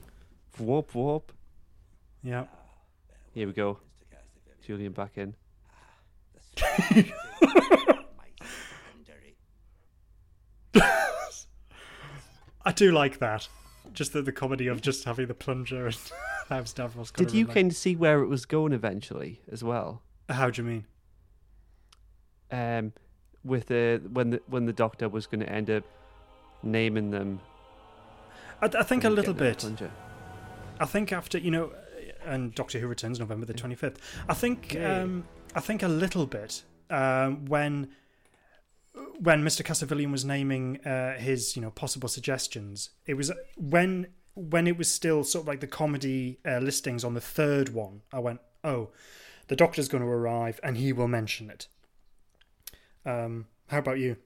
[0.60, 1.32] warp, warp.
[2.24, 2.46] Yeah.
[3.34, 3.78] Here we go.
[4.66, 5.36] Julian back in.
[12.66, 13.48] I do like that.
[13.94, 15.98] Just the, the comedy of just having the plunger and
[16.50, 20.02] how Stavros Did you kind of see where it was going eventually as well?
[20.30, 20.86] How do you mean?
[22.52, 22.94] Um,
[23.44, 25.84] with the when the when the doctor was going to end up
[26.62, 27.40] naming them.
[28.62, 29.66] I, I think a little bit.
[30.80, 31.72] I think after you know,
[32.26, 34.00] and Doctor Who returns November the twenty fifth.
[34.30, 35.26] I think um,
[35.56, 37.90] I think a little bit um, when
[39.20, 39.64] when Mr.
[39.64, 42.90] Castavillian was naming uh, his you know possible suggestions.
[43.06, 47.14] It was when when it was still sort of like the comedy uh, listings on
[47.14, 48.02] the third one.
[48.12, 48.90] I went, oh,
[49.48, 51.68] the Doctor's going to arrive and he will mention it.
[53.06, 54.18] Um, how about you?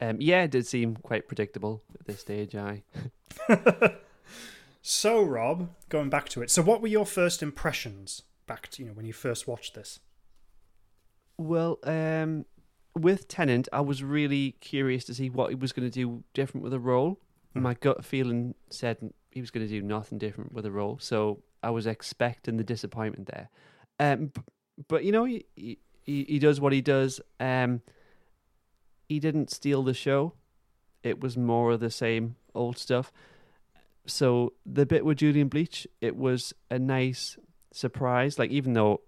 [0.00, 2.56] Um, yeah, it did seem quite predictable at this stage.
[2.56, 2.82] I
[4.82, 6.50] So, Rob, going back to it.
[6.50, 10.00] So, what were your first impressions back to you know when you first watched this?
[11.40, 12.44] well, um,
[12.98, 16.62] with Tennant, I was really curious to see what he was going to do different
[16.62, 17.20] with the role.
[17.54, 17.62] Hmm.
[17.62, 21.42] My gut feeling said he was going to do nothing different with the role, so
[21.62, 23.48] I was expecting the disappointment there.
[23.98, 24.32] Um,
[24.88, 27.20] but you know, he, he he does what he does.
[27.38, 27.82] Um,
[29.08, 30.34] he didn't steal the show;
[31.02, 33.12] it was more of the same old stuff.
[34.06, 37.36] So the bit with Julian Bleach, it was a nice
[37.72, 38.38] surprise.
[38.38, 39.02] Like even though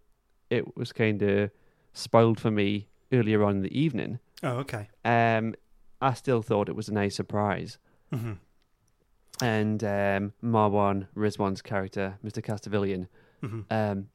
[0.50, 1.50] it was kind of
[1.92, 4.88] spoiled for me earlier on in the evening, Oh, okay.
[5.04, 5.54] um,
[6.00, 7.78] I still thought it was a nice surprise.
[8.12, 8.32] hmm
[9.40, 12.42] And um, Mawaan Rizwan's character, Mr.
[12.42, 13.06] Castavillian,
[13.40, 14.08] hmm um,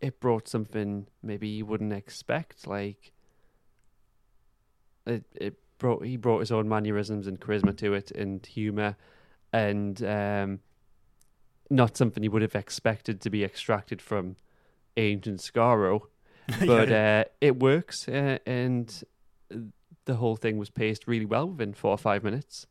[0.00, 2.66] it brought something maybe you wouldn't expect.
[2.66, 3.12] Like
[5.06, 8.96] it, it brought he brought his own mannerisms and charisma to it, and humor,
[9.52, 10.60] and um,
[11.70, 14.36] not something you would have expected to be extracted from
[14.96, 16.02] ancient Skaro.
[16.66, 19.02] But uh, it works, uh, and
[20.06, 22.66] the whole thing was paced really well within four or five minutes.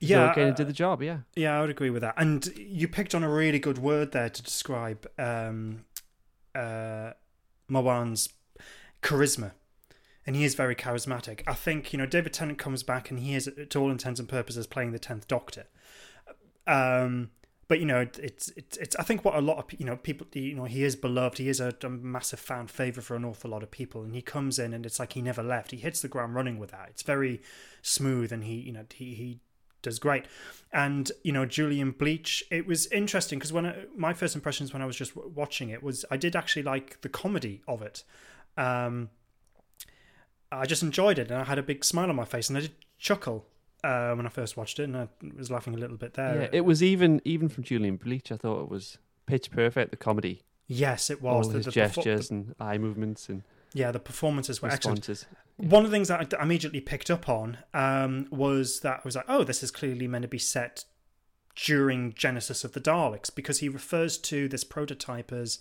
[0.00, 1.02] yeah, so it kind uh, of did the job.
[1.02, 1.18] Yeah.
[1.36, 2.14] yeah, I would agree with that.
[2.16, 5.84] And you picked on a really good word there to describe um,
[6.56, 7.12] uh,
[7.70, 8.30] Mawaan's
[9.00, 9.52] charisma,
[10.26, 11.42] and he is very charismatic.
[11.46, 14.28] I think you know David Tennant comes back, and he is, to all intents and
[14.28, 15.66] purposes, playing the tenth Doctor.
[16.66, 17.30] Um,
[17.68, 18.96] but you know, it's it's it's.
[18.96, 21.36] I think what a lot of you know people, you know, he is beloved.
[21.36, 24.22] He is a, a massive fan favorite for an awful lot of people, and he
[24.22, 25.70] comes in, and it's like he never left.
[25.70, 26.86] He hits the ground running with that.
[26.88, 27.42] It's very
[27.82, 29.40] smooth, and he you know he he
[29.82, 30.24] does great.
[30.72, 32.42] And you know, Julian Bleach.
[32.50, 35.82] It was interesting because when I, my first impressions when I was just watching it
[35.82, 38.02] was I did actually like the comedy of it.
[38.56, 39.10] Um,
[40.50, 42.62] I just enjoyed it, and I had a big smile on my face, and I
[42.62, 43.44] did chuckle
[43.84, 46.42] uh, when I first watched it, and I was laughing a little bit there.
[46.42, 48.32] yeah, it was even even from Julian Bleach.
[48.32, 49.90] I thought it was pitch perfect.
[49.90, 51.46] The comedy Yes, it All was.
[51.46, 55.08] his the, the, gestures and eye movements and yeah, the performances were excellent.
[55.08, 55.26] responses.
[55.56, 59.16] One of the things that I immediately picked up on um, was that I was
[59.16, 60.84] like, oh, this is clearly meant to be set
[61.54, 65.58] during Genesis of the Daleks because he refers to this prototype as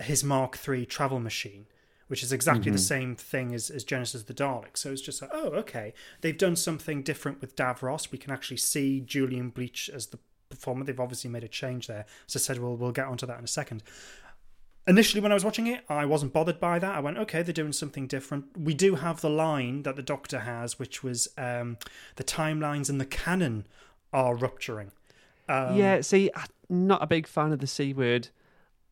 [0.00, 1.66] his Mark III travel machine,
[2.08, 2.80] which is exactly the Mhm.
[2.80, 4.78] same thing as, as Genesis of the Daleks.
[4.78, 8.10] So it's just like, oh, okay, they've done something different with Davros.
[8.12, 10.84] We can actually see Julian Bleach as the performer.
[10.84, 12.06] They've obviously made a change there.
[12.28, 13.82] As I said, we'll, we'll get onto that in a second.
[14.88, 16.94] Initially, when I was watching it, I wasn't bothered by that.
[16.94, 18.44] I went, okay, they're doing something different.
[18.56, 21.78] We do have the line that the Doctor has, which was um,
[22.14, 23.66] the timelines and the canon
[24.12, 24.92] are rupturing.
[25.48, 26.46] Um, yeah, see, I'm
[26.86, 28.28] not a big fan of the C word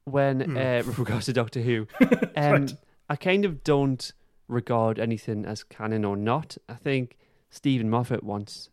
[0.03, 0.57] when Hmm.
[0.57, 1.87] uh, with regards to Doctor Who.
[2.37, 2.74] Um, Right.
[3.08, 4.12] I kind of don't
[4.48, 6.56] regard anything as canon or not.
[6.68, 7.16] I think
[7.50, 8.70] Steven Moffat once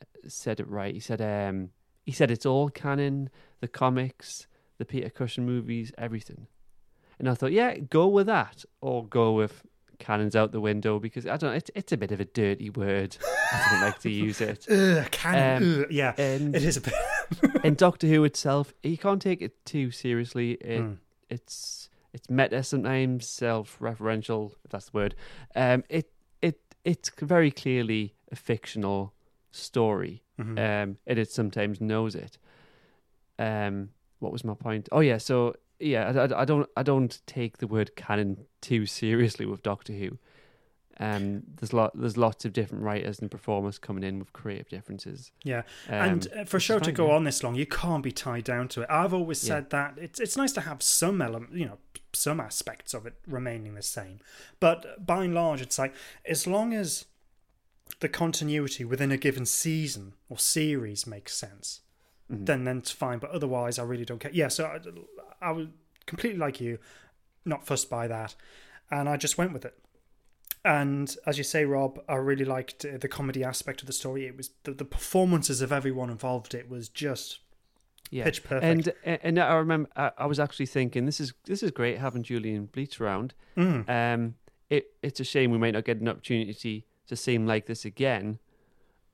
[0.00, 0.94] uh, said it right.
[0.94, 1.70] He said, um,
[2.04, 4.46] he said it's all canon, the comics,
[4.78, 6.46] the Peter Cushing movies, everything.
[7.18, 9.62] And I thought, yeah, go with that, or go with
[9.98, 11.52] canons out the window because I don't.
[11.54, 13.16] It's it's a bit of a dirty word.
[13.52, 14.66] I don't like to use it.
[14.70, 15.80] Ugh, canon.
[15.80, 16.94] Um, yeah, And it is a bit.
[17.64, 20.52] and Doctor Who itself, you can't take it too seriously.
[20.52, 20.92] It, Hmm.
[21.28, 25.14] It's it's meta sometimes, self-referential, if that's the word.
[25.54, 26.10] Um, it
[26.42, 29.12] it it's very clearly a fictional
[29.50, 30.58] story, Mhm.
[30.58, 32.38] um, and it sometimes knows it.
[33.38, 34.88] Um, what was my point?
[34.92, 38.86] Oh yeah, so yeah, I, I, I don't I don't take the word canon too
[38.86, 40.18] seriously with Doctor Who.
[41.00, 45.30] Um, there's lot there's lots of different writers and performers coming in with creative differences.
[45.44, 47.14] Yeah, Um, and uh, for show to go yeah.
[47.14, 48.88] on this long, you can't be tied down to it.
[48.90, 49.54] I've always Yeah.
[49.54, 51.78] said that it's it's nice to have some element, you know,
[52.12, 54.20] some aspects of it remaining the same,
[54.60, 55.94] but by and large, it's like
[56.24, 57.04] as long as
[58.00, 61.80] the continuity within a given season or series makes sense,
[62.30, 62.46] Mhm.
[62.46, 63.18] then then it's fine.
[63.18, 64.30] But otherwise, I really don't care.
[64.32, 65.68] Yeah, so I, I was
[66.06, 66.78] completely like you,
[67.44, 68.34] not fussed by that,
[68.90, 69.78] and I just went with it.
[70.64, 74.26] And as you say, Rob, I really liked uh, the comedy aspect of the story.
[74.26, 76.52] It was the, the performances of everyone involved.
[76.54, 77.38] It was just
[78.10, 78.24] yeah.
[78.24, 78.88] pitch perfect.
[79.04, 82.66] And and I remember I, was actually thinking this is this is great having Julian
[82.66, 83.34] Bleach around.
[83.56, 83.88] Mm.
[83.88, 84.34] Um,
[84.70, 87.84] it it's a shame we might not get an opportunity to see him like this
[87.84, 88.38] again.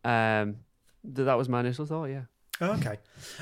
[0.05, 0.57] Um,
[1.03, 2.07] th- that was my initial thought.
[2.07, 2.25] Yeah.
[2.61, 2.99] Oh, okay.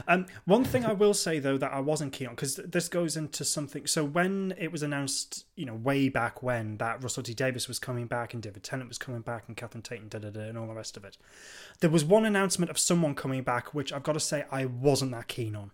[0.09, 3.17] Um, one thing I will say though that I wasn't keen on because this goes
[3.17, 3.87] into something.
[3.87, 7.79] So when it was announced, you know, way back when that Russell T Davies was
[7.79, 10.41] coming back and David Tennant was coming back and Catherine Tate and da da da
[10.41, 11.19] and all the rest of it,
[11.81, 15.13] there was one announcement of someone coming back which I've got to say I wasn't
[15.13, 15.73] that keen on.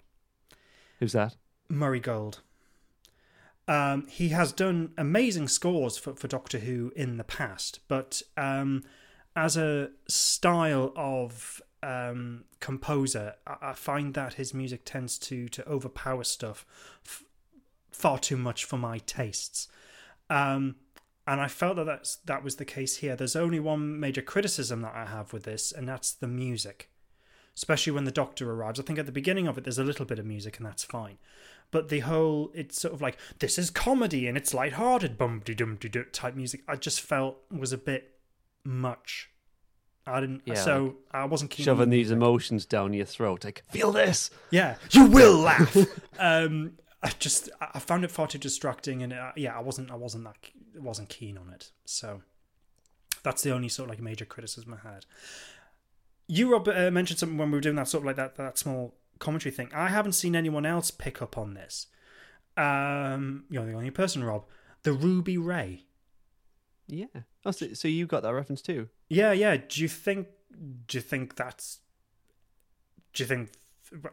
[0.98, 1.36] Who's that?
[1.68, 2.40] Murray Gold.
[3.68, 8.82] Um, he has done amazing scores for, for Doctor Who in the past, but um,
[9.36, 15.68] as a style of um, composer, I, I find that his music tends to to
[15.68, 16.66] overpower stuff
[17.04, 17.24] f-
[17.90, 19.68] far too much for my tastes.
[20.30, 20.76] Um,
[21.26, 23.14] and I felt that that's, that was the case here.
[23.14, 26.90] There's only one major criticism that I have with this, and that's the music.
[27.54, 28.80] Especially when the Doctor arrives.
[28.80, 30.84] I think at the beginning of it, there's a little bit of music, and that's
[30.84, 31.18] fine
[31.70, 35.54] but the whole it's sort of like this is comedy and it's light-hearted bum de
[35.54, 38.18] dum de type music i just felt was a bit
[38.64, 39.30] much
[40.14, 43.44] i didn't Yeah, so i wasn't keen Shoving the these emotions down your throat.
[43.44, 44.30] Like feel this.
[44.50, 44.76] yeah.
[44.92, 45.76] You will laugh!
[46.18, 49.90] Um i just i I found it far too distracting and uh, yeah i wasn't
[49.90, 50.36] i wasn't that
[50.74, 51.70] wasn't keen on it.
[51.84, 52.22] So
[53.22, 55.06] that's the only sort of like major criticism i had.
[56.26, 58.58] You rob uh, mentioned something when we were doing that sort of like that that
[58.58, 59.70] small commentary thing.
[59.74, 61.86] I haven't seen anyone else pick up on this.
[62.56, 64.44] Um you're the only person rob.
[64.82, 65.84] The ruby ray.
[66.86, 67.06] Yeah.
[67.44, 68.88] Oh, so, so you got that reference too?
[69.08, 70.28] Yeah yeah do you think
[70.86, 71.78] do you think that's
[73.12, 73.50] do you think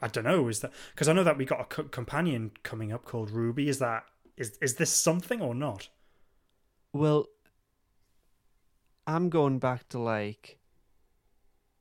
[0.01, 2.91] i don't know is that because i know that we got a co- companion coming
[2.91, 4.05] up called ruby is that
[4.37, 5.89] is is this something or not
[6.93, 7.27] Well,
[9.05, 10.59] I'm going back to like.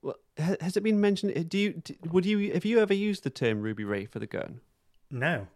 [0.03, 1.33] Well, has it been mentioned?
[1.37, 4.27] Eh, do you would you have you ever used the term Ruby Ray for the
[4.27, 4.61] gun?
[5.11, 5.46] no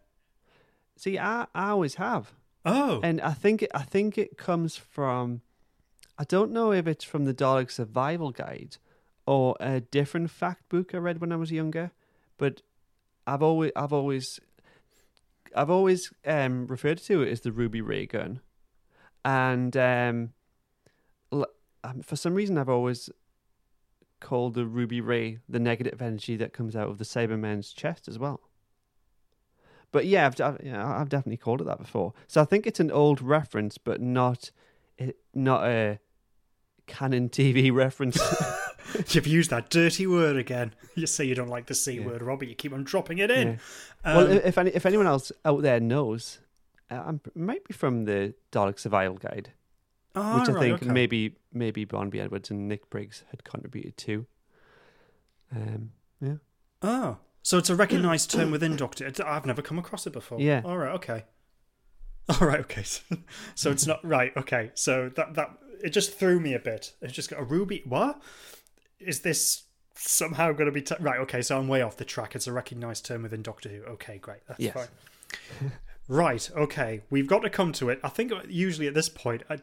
[0.95, 2.33] See, I, I always have,
[2.65, 5.41] oh and I think it, I think it comes from.
[6.19, 8.75] I don't know if it's from the Dalek Survival Guide
[9.25, 11.91] or a different fact book I read when I was younger,
[12.37, 12.61] but
[13.25, 14.37] I've always I've always
[15.55, 18.41] I've always um, referred to it as the Ruby Ray gun,
[19.23, 20.33] and um,
[21.31, 23.09] um, for some reason I've always
[24.19, 28.19] called the Ruby Ray the negative energy that comes out of the Cyberman's chest as
[28.19, 28.41] well.
[29.93, 32.13] But yeah, I've, I've, I've definitely called it that before.
[32.27, 34.51] So I think it's an old reference, but not
[35.33, 35.99] not a
[36.89, 38.19] canon TV reference.
[39.13, 40.73] You've used that dirty word again.
[40.95, 42.05] You say you don't like the C Yeah.
[42.07, 42.47] word, Robbie.
[42.47, 43.59] You keep on dropping it in.
[44.03, 44.17] Yeah.
[44.17, 46.39] well, Um, if any, if anyone else out there knows,
[46.91, 49.53] uh, I'm, it might be from the Dalek Survival Guide,
[50.15, 50.91] ah, which I right, think okay.
[50.91, 54.25] maybe maybe Barnaby Edwards and Nick Briggs had contributed to.
[55.55, 56.35] Um, yeah,
[56.81, 59.11] Oh, so it's a recognised term within Doctor.
[59.25, 60.39] I've never come across it before.
[60.39, 60.61] Yeah.
[60.65, 60.93] All right.
[60.95, 61.25] Okay.
[62.29, 62.59] All right.
[62.61, 62.83] Okay.
[62.83, 63.01] So,
[63.55, 64.35] so it's not right.
[64.37, 64.71] Okay.
[64.75, 66.93] So that that it just threw me a bit.
[67.01, 67.81] It's just got a ruby.
[67.85, 68.21] What
[68.99, 69.63] is this?
[69.95, 71.19] Somehow going to be t- right.
[71.19, 71.41] Okay.
[71.41, 72.33] So I'm way off the track.
[72.35, 73.83] It's a recognised term within Doctor Who.
[73.83, 74.17] Okay.
[74.17, 74.39] Great.
[74.47, 74.73] That's Yes.
[74.73, 75.71] fine.
[76.07, 76.49] Right.
[76.57, 77.01] Okay.
[77.11, 77.99] We've got to come to it.
[78.03, 79.59] I think usually at this point, I,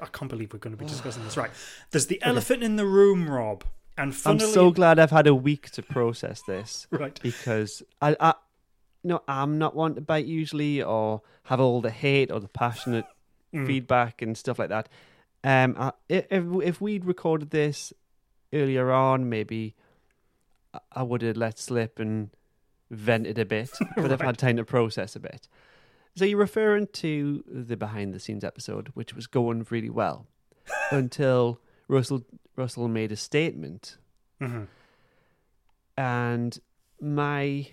[0.00, 1.36] I can't believe we're going to be discussing this.
[1.36, 1.50] Right.
[1.90, 3.64] There's the elephant in the room, Rob.
[3.98, 7.20] And I'm so glad I've had a week to process this right.
[7.22, 8.28] because I, I,
[9.02, 12.48] you know, I'm not one to bite usually or have all the hate or the
[12.48, 13.04] passionate
[13.54, 13.66] Mm.
[13.68, 14.88] feedback and stuff like that.
[15.44, 17.92] Um, I, if if we'd recorded this
[18.52, 19.74] earlier on, maybe
[20.92, 22.30] I- would have let slip and
[22.90, 25.46] vented a bit, but I've had time to process a bit.
[26.16, 30.26] So you're referring to the behind the scenes episode, which was going really well
[30.90, 32.24] until Russell
[32.56, 33.98] Russell made a statement,
[34.40, 34.66] Mhm.
[35.96, 36.58] and
[37.00, 37.68] my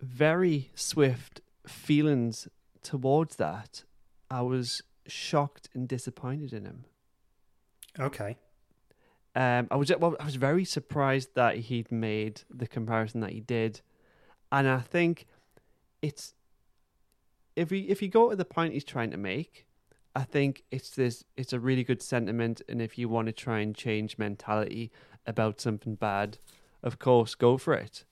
[0.00, 2.48] very swift feelings
[2.82, 3.82] towards that,
[4.30, 6.84] I was shocked and disappointed in him.
[7.98, 8.36] Okay.
[9.34, 13.40] Um, I was well, I was very surprised that he'd made the comparison that he
[13.40, 13.80] did,
[14.50, 15.26] and I think
[16.00, 16.34] it's
[17.54, 19.66] if we if you go to the point he's trying to make,
[20.14, 23.60] I think it's this it's a really good sentiment, and if you want to try
[23.60, 24.90] and change mentality
[25.26, 26.38] about something bad,
[26.82, 28.04] of course, go for it.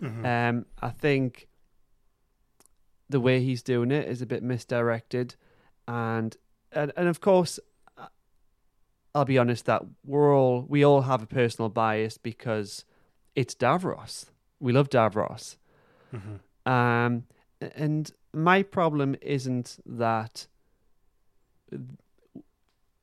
[0.00, 0.24] Mhm.
[0.24, 1.48] Um, I think
[3.08, 5.34] the way he's doing it is a bit misdirected,
[5.88, 6.36] and
[6.72, 7.58] and and of course,
[9.14, 12.84] I'll be honest that we're all we all have a personal bias because
[13.34, 14.26] it's Davros.
[14.60, 15.56] We love Davros,
[16.12, 16.40] Mhm.
[16.70, 17.24] um,
[17.74, 20.46] and my problem isn't that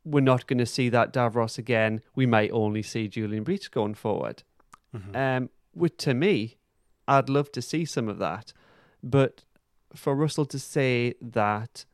[0.06, 2.02] we're not going to see that Davros again.
[2.16, 4.44] We might only see Julian Bleach going forward.
[4.96, 5.16] Mhm.
[5.16, 6.58] Um, which to me,
[7.08, 8.54] I'd love to see some of that,
[9.04, 9.44] but
[9.94, 11.86] for Russell to say that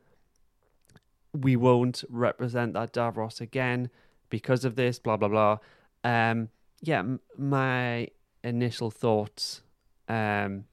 [1.36, 3.89] we won't represent that Davros again
[4.30, 5.58] because of this, blah blah blah.
[6.04, 6.50] Um,
[6.82, 8.10] yeah, m- my
[8.43, 9.62] initial thoughts,
[10.08, 10.65] um,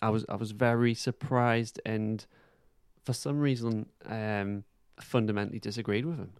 [0.00, 2.24] I was I was very surprised and
[3.04, 4.64] for some reason, um,
[5.00, 6.32] fundamentally disagreed with him.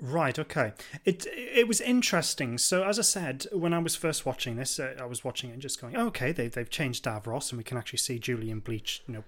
[0.00, 0.38] Right.
[0.38, 0.72] Okay.
[1.04, 2.58] It it was interesting.
[2.58, 5.54] So as I said, when I was first watching this, uh, I was watching it
[5.54, 8.60] and just going, oh, "Okay, they they've changed Davros, and we can actually see Julian
[8.60, 9.24] Bleach, you know,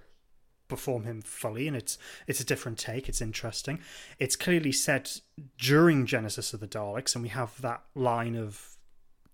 [0.68, 3.08] perform him fully, and it's it's a different take.
[3.08, 3.78] It's interesting.
[4.18, 5.20] It's clearly set
[5.58, 8.76] during Genesis of the Daleks, and we have that line of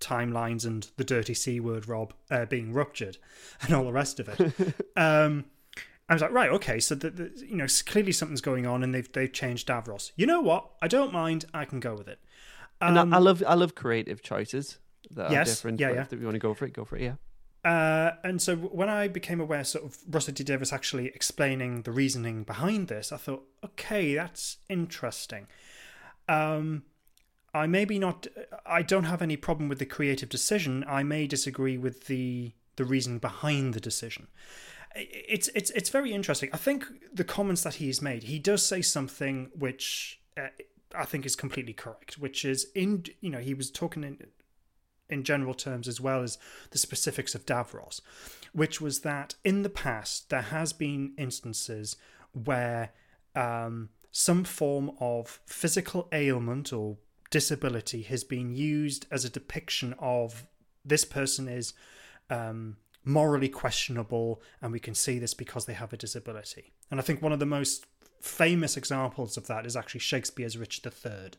[0.01, 3.18] timelines and the dirty c word, Rob, uh, being ruptured,
[3.62, 4.75] and all the rest of it.
[4.97, 5.45] um,
[6.09, 8.95] I was like, right, okay, so the, the, you know, clearly something's going on, and
[8.95, 10.11] they've they've changed Davros.
[10.16, 10.71] You know what?
[10.83, 11.45] I don't mind.
[11.55, 12.18] I can go with it.
[12.81, 14.79] and Um, I, I love I love creative choices
[15.12, 15.81] that Yes, are different.
[15.81, 16.07] yeah, yeah.
[16.11, 17.03] If you want to go for it, go for it.
[17.03, 17.14] Yeah.
[17.64, 22.42] Uh, and so when I became aware, sort of Russell Davies actually explaining the reasoning
[22.42, 25.46] behind this, I thought, okay, that's interesting.
[26.29, 26.83] Um,
[27.55, 28.27] I maybe not.
[28.64, 30.85] I don't have any problem with the creative decision.
[30.88, 34.29] I may disagree with the the reasoning behind the decision.
[34.94, 36.51] It's it's it's very interesting.
[36.53, 40.48] I think the comments that he's made, he does say something which uh,
[40.94, 44.18] I think is completely correct, which is in you know he was talking in
[45.12, 46.38] in general terms as well as
[46.70, 48.01] the specifics of Davros,
[48.53, 51.96] which was that in the past there has been instances
[52.33, 52.90] where
[53.35, 56.96] um, some form of physical ailment or
[57.31, 60.46] disability has been used as a depiction of
[60.85, 61.72] this person is
[62.31, 66.72] um, morally questionable, and we can see this because they have a disability.
[66.90, 67.87] And I think one of the most
[68.20, 71.31] famous examples of that is actually Shakespeare's Richard III.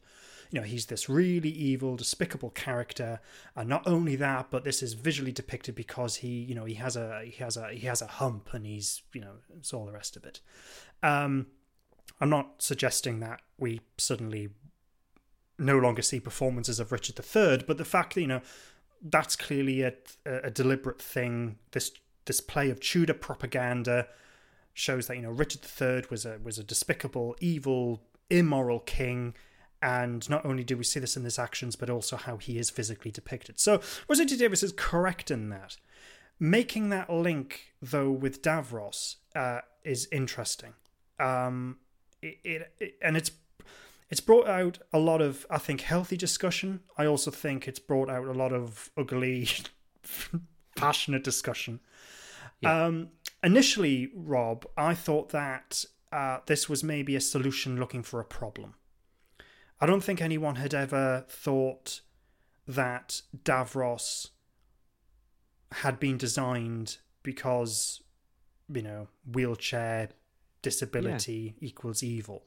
[0.52, 3.20] You know, he's this really evil, despicable character,
[3.56, 6.96] and not only that, but this is visually depicted because he, you know, he has
[6.96, 9.92] a he has a he has a hump, and he's, you know, it's all the
[9.92, 10.40] rest of it.
[11.02, 11.48] Um,
[12.22, 14.50] I'm not suggesting that we suddenly
[15.60, 18.42] no longer see performances of Richard III, but the fact that you know
[19.04, 19.94] that's clearly a,
[20.26, 21.58] a deliberate thing.
[21.72, 21.92] This
[22.26, 24.08] this play of Tudor propaganda
[24.74, 29.34] shows that you know Richard III was a was a despicable, evil, immoral king,
[29.84, 32.70] and not only do we see this in his actions, but also how he is
[32.70, 33.60] physically depicted.
[33.60, 35.76] So Russell T Davies is correct in that.
[36.40, 40.74] Making that link though with Davros uh, is interesting.
[41.20, 41.78] Um,
[42.22, 43.32] it, it, it and it's
[44.10, 46.82] it's brought out a lot of, I think, healthy discussion.
[46.98, 49.50] I also think it's brought out a lot of ugly,
[50.76, 51.80] passionate discussion.
[52.62, 52.86] Yeah.
[52.86, 53.10] Um,
[53.44, 58.76] initially, Rob, I thought that uh, this was maybe a solution looking for a problem.
[59.84, 62.00] I don't think anyone had ever thought
[62.66, 64.30] that Davros
[65.74, 68.02] had been designed because,
[68.74, 70.08] you know, wheelchair
[70.62, 72.46] disability equals evil.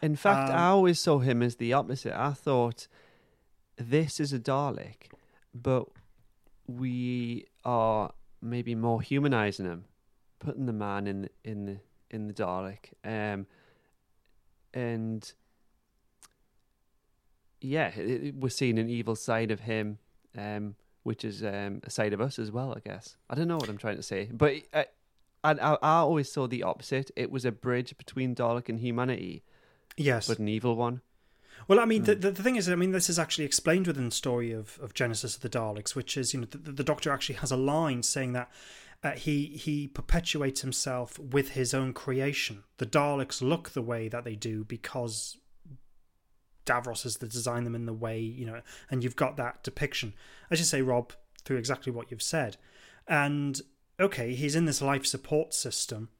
[0.00, 2.16] In fact, Um, I always saw him as the opposite.
[2.16, 2.86] I thought
[3.74, 5.10] this is a Dalek,
[5.52, 5.88] but
[6.68, 9.86] we are maybe more humanizing him,
[10.38, 11.80] putting the man in in the
[12.10, 13.48] in the Dalek, um,
[14.72, 15.32] and
[17.66, 19.98] yeah, it, we're seeing an evil side of him,
[20.36, 22.72] um, which is um, a side of us as well.
[22.76, 24.84] I guess I don't know what I'm trying to say, but uh,
[25.44, 27.10] I, I I always saw the opposite.
[27.16, 29.42] It was a bridge between Dalek and humanity
[29.96, 30.28] Yes.
[30.28, 31.00] but an evil one.
[31.68, 34.04] Well, I mean, the, the the thing is, I mean, this is actually explained within
[34.04, 37.10] the story of, of Genesis of the Daleks, which is, you know, the, the Doctor
[37.10, 38.50] actually has a line saying that
[39.02, 42.64] uh, he he perpetuates himself with his own creation.
[42.76, 45.38] The Daleks look the way that they do because
[46.66, 48.60] Davros has designed them in the way, you know,
[48.90, 50.12] and you've got that depiction.
[50.50, 51.12] As you say, Rob,
[51.44, 52.56] through exactly what you've said.
[53.08, 53.60] And
[53.98, 56.10] okay, he's in this life support system,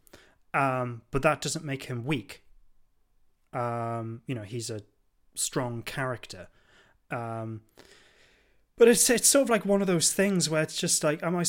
[0.54, 2.42] um, but that doesn't make him weak.
[3.52, 4.82] Um, you know, he's a
[5.34, 6.48] strong character.
[7.10, 7.62] Um,
[8.78, 11.36] but it's it's sort of like one of those things where it's just like, am
[11.36, 11.44] I?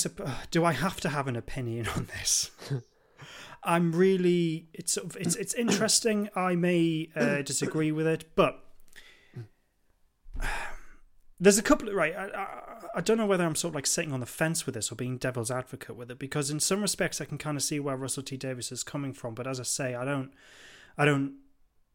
[0.50, 2.52] Do I have to have an opinion on this?
[3.64, 4.70] I'm really.
[4.74, 6.30] It's sort of, it's it's interesting.
[6.36, 8.64] I may uh, disagree with it, but
[11.40, 11.90] there's a couple.
[11.90, 12.48] Of, right, I, I
[12.96, 14.96] I don't know whether I'm sort of like sitting on the fence with this or
[14.96, 17.96] being devil's advocate with it because in some respects I can kind of see where
[17.96, 20.32] Russell T Davies is coming from, but as I say, I don't.
[20.98, 21.36] I don't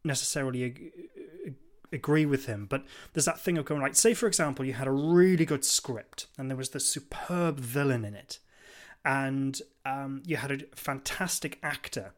[0.05, 0.93] necessarily ag-
[1.93, 4.87] agree with him, but there's that thing of going like, say for example, you had
[4.87, 8.39] a really good script and there was this superb villain in it,
[9.05, 12.15] and um, you had a fantastic actor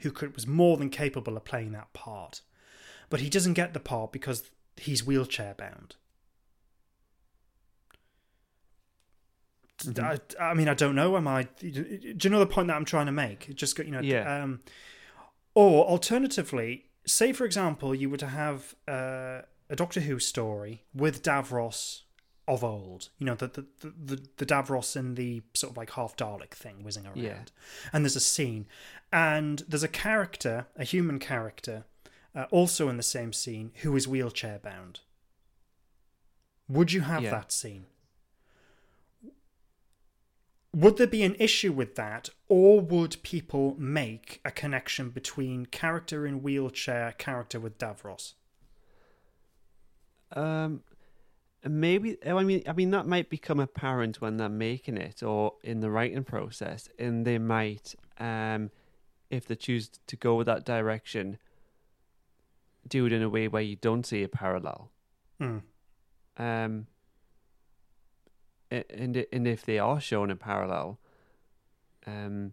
[0.00, 2.42] who could was more than capable of playing that part,
[3.10, 4.44] but he doesn't get the part because
[4.76, 5.96] he's wheelchair bound.
[9.98, 11.16] I, I mean, I don't know.
[11.16, 11.44] Am I?
[11.58, 11.68] Do
[12.22, 13.54] you know the point that I'm trying to make?
[13.54, 14.42] Just you know, Yeah.
[14.42, 14.60] um,
[15.54, 21.22] or alternatively, say for example, you were to have uh, a Doctor Who story with
[21.22, 22.02] Davros
[22.48, 23.10] of old.
[23.18, 26.50] You know, the the, the the the Davros in the sort of like half Dalek
[26.54, 27.18] thing whizzing around.
[27.18, 27.38] Yeah.
[27.92, 28.66] And there's a scene,
[29.12, 31.84] and there's a character, a human character,
[32.34, 35.00] uh, also in the same scene who is wheelchair bound.
[36.68, 37.30] Would you have Yeah.
[37.30, 37.86] that scene?
[40.76, 46.26] Would there be an issue with that, or would people make a connection between character
[46.26, 48.34] in wheelchair, character with Davros?
[50.32, 50.82] Um,
[51.64, 55.80] maybe I mean I mean that might become apparent when they're making it or in
[55.80, 58.70] the writing process, and they might, um,
[59.30, 61.38] if they choose to go with that direction,
[62.86, 64.90] do it in a way where you don't see a parallel.
[65.38, 65.58] Hmm.
[66.36, 66.86] Um,
[68.70, 70.98] and and if they are shown in parallel,
[72.06, 72.52] um,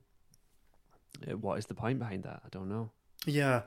[1.27, 2.41] uh, what is the point behind that?
[2.45, 2.91] I don't know.
[3.25, 3.63] Yeah.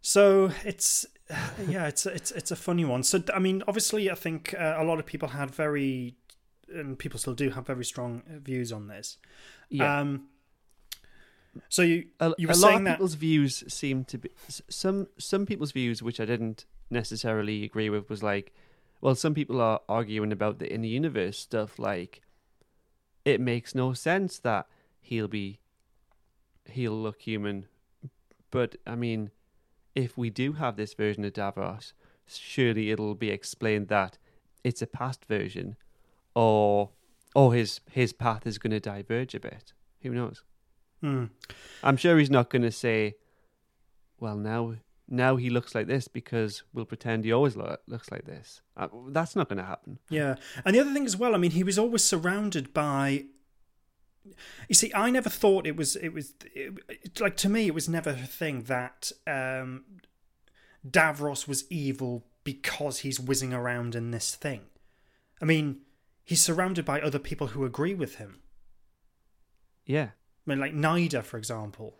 [0.00, 1.06] So it's
[1.68, 3.02] yeah, it's it's it's a funny one.
[3.02, 6.16] So I mean, obviously, I think uh, a lot of people had very,
[6.72, 9.18] and people still do have very strong uh, views on this.
[9.68, 10.00] Yeah.
[10.00, 10.28] Um.
[11.68, 14.30] So you a, you were a lot saying of that people's views seem to be
[14.48, 18.52] some some people's views which I didn't necessarily agree with was like
[19.00, 22.22] well some people are arguing about the in the universe stuff like
[23.24, 24.66] it makes no sense that
[25.00, 25.60] he'll be
[26.66, 27.66] he'll look human.
[28.50, 29.30] But I mean
[29.94, 31.92] if we do have this version of Davros
[32.26, 34.18] surely it'll be explained that
[34.62, 35.76] it's a past version
[36.34, 36.90] or
[37.34, 39.72] or his his path is going to diverge a bit.
[40.02, 40.42] Who knows?
[41.00, 41.26] Hmm.
[41.82, 43.16] I'm sure he's not going to say,
[44.20, 44.76] "Well, now
[45.08, 48.88] now he looks like this because we'll pretend he always lo- looks like this." Uh,
[49.08, 49.98] that's not going to happen.
[50.08, 51.34] Yeah, and the other thing as well.
[51.34, 53.24] I mean, he was always surrounded by.
[54.68, 55.96] You see, I never thought it was.
[55.96, 59.84] It was it, like to me, it was never a thing that um,
[60.88, 64.62] Davros was evil because he's whizzing around in this thing.
[65.40, 65.80] I mean,
[66.24, 68.40] he's surrounded by other people who agree with him.
[69.86, 70.10] Yeah,
[70.46, 71.98] I mean, like Nyder, for example,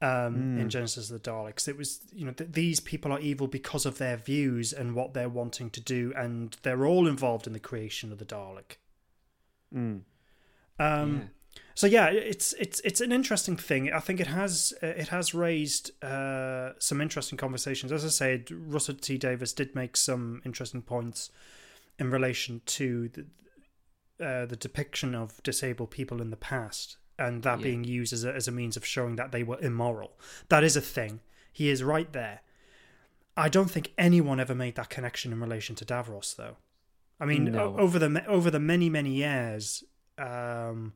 [0.00, 0.70] um, in Mm.
[0.70, 1.66] Genesis of the Daleks.
[1.66, 5.12] It was, you know, th- these people are evil because of their views and what
[5.14, 8.76] they're wanting to do, and they're all involved in the creation of the Dalek.
[9.74, 10.02] mm.
[10.80, 11.60] Um, yeah.
[11.74, 13.92] so yeah, it's it's it's an interesting thing.
[13.92, 17.90] I think it has uh, it has raised uh, some interesting conversations.
[17.90, 21.30] As I said, Russell T Davies did make some interesting points
[21.98, 23.26] in relation to the
[24.24, 27.64] uh, the depiction of disabled people in the past and that Yeah.
[27.64, 30.16] being used as a, as a means of showing that they were immoral.
[30.48, 31.20] That is a thing.
[31.52, 32.40] He is right there.
[33.36, 36.56] I don't think anyone ever made that connection in relation to Davros, though.
[37.20, 37.76] I mean, No.
[37.76, 39.82] over the over the many many years,
[40.18, 40.92] um,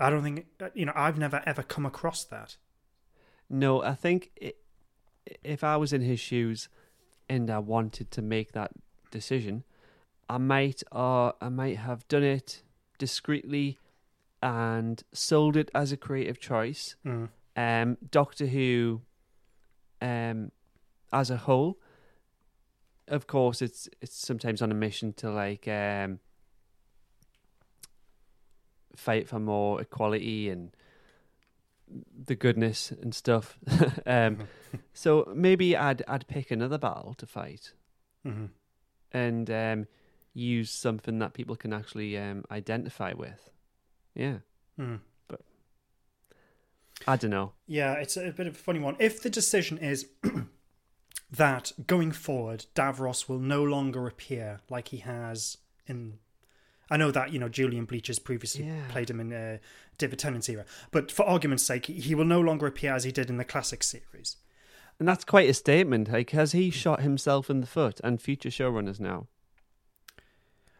[0.00, 0.92] I don't think you know.
[0.96, 2.56] I've never ever come across that.
[3.48, 4.52] No, I think i
[5.44, 6.68] if I was in his shoes
[7.28, 8.72] and I wanted to make that
[9.12, 9.62] decision,
[10.28, 12.62] I might or I might have done it
[12.98, 13.78] discreetly
[14.42, 16.96] and sold it as a creative choice.
[17.06, 17.28] Mm.
[17.56, 19.02] Um, Doctor Who,
[20.00, 20.50] um,
[21.12, 21.78] as a whole,
[23.08, 26.18] of course, it's it's sometimes on a mission to like um,
[28.96, 30.74] fight for more equality and
[32.26, 33.58] the goodness and stuff.
[34.06, 34.48] um,
[34.92, 37.72] so maybe I'd I'd pick another battle to fight
[38.24, 38.46] hmm
[39.14, 39.86] and um,
[40.32, 43.50] use something that people can actually um, identify with.
[44.14, 44.38] Yeah,
[44.78, 45.00] Mm.
[47.06, 47.52] I don't know.
[47.66, 48.94] Yeah, it's a bit of a funny one.
[49.00, 50.06] If the decision is
[51.30, 56.18] that going forward, Davros will no longer appear like he has in.
[56.90, 58.86] I know that you know Julian Bleach has previously Yeah.
[58.88, 59.58] played him in uh,
[59.98, 63.10] David Tennant's era, but for argument's sake, he- he will no longer appear as he
[63.12, 64.36] did in the classic series.
[64.98, 66.12] And that's quite a statement.
[66.12, 69.26] Like, has he shot himself in the foot and future showrunners now?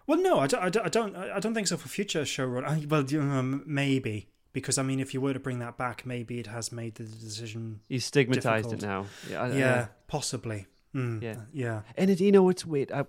[0.07, 0.63] Well, no, I don't.
[0.63, 0.85] I don't.
[0.85, 2.65] I don't, I don't think so for future showrun.
[2.65, 6.39] I, well, um, maybe because I mean, if you were to bring that back, maybe
[6.39, 7.81] it has made the decision.
[7.89, 8.83] He's stigmatized Difficult.
[8.83, 9.07] it now.
[9.31, 10.67] Yeah, I- yeah, possibly.
[10.95, 11.37] Mm, Yeah.
[11.55, 11.83] yeah.
[11.97, 12.93] and it, you know, it's weird.
[12.93, 13.05] I,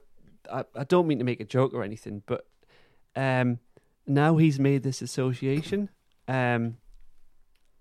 [0.52, 2.46] I, I don't mean to make a joke or anything, but
[3.16, 3.60] um,
[4.08, 5.90] now he's made this association.
[6.30, 6.78] Um,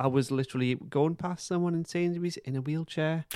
[0.01, 3.27] I was literally going past someone in Sainsbury's in a wheelchair.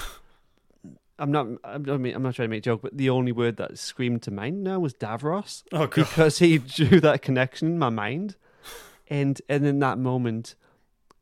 [1.18, 1.46] I'm not.
[1.64, 4.22] I'm not, I'm not trying to make a joke, but the only word that screamed
[4.22, 5.90] to mind now was Davros Oh god.
[5.94, 8.36] because he drew that connection in my mind,
[9.08, 10.54] and and in that moment,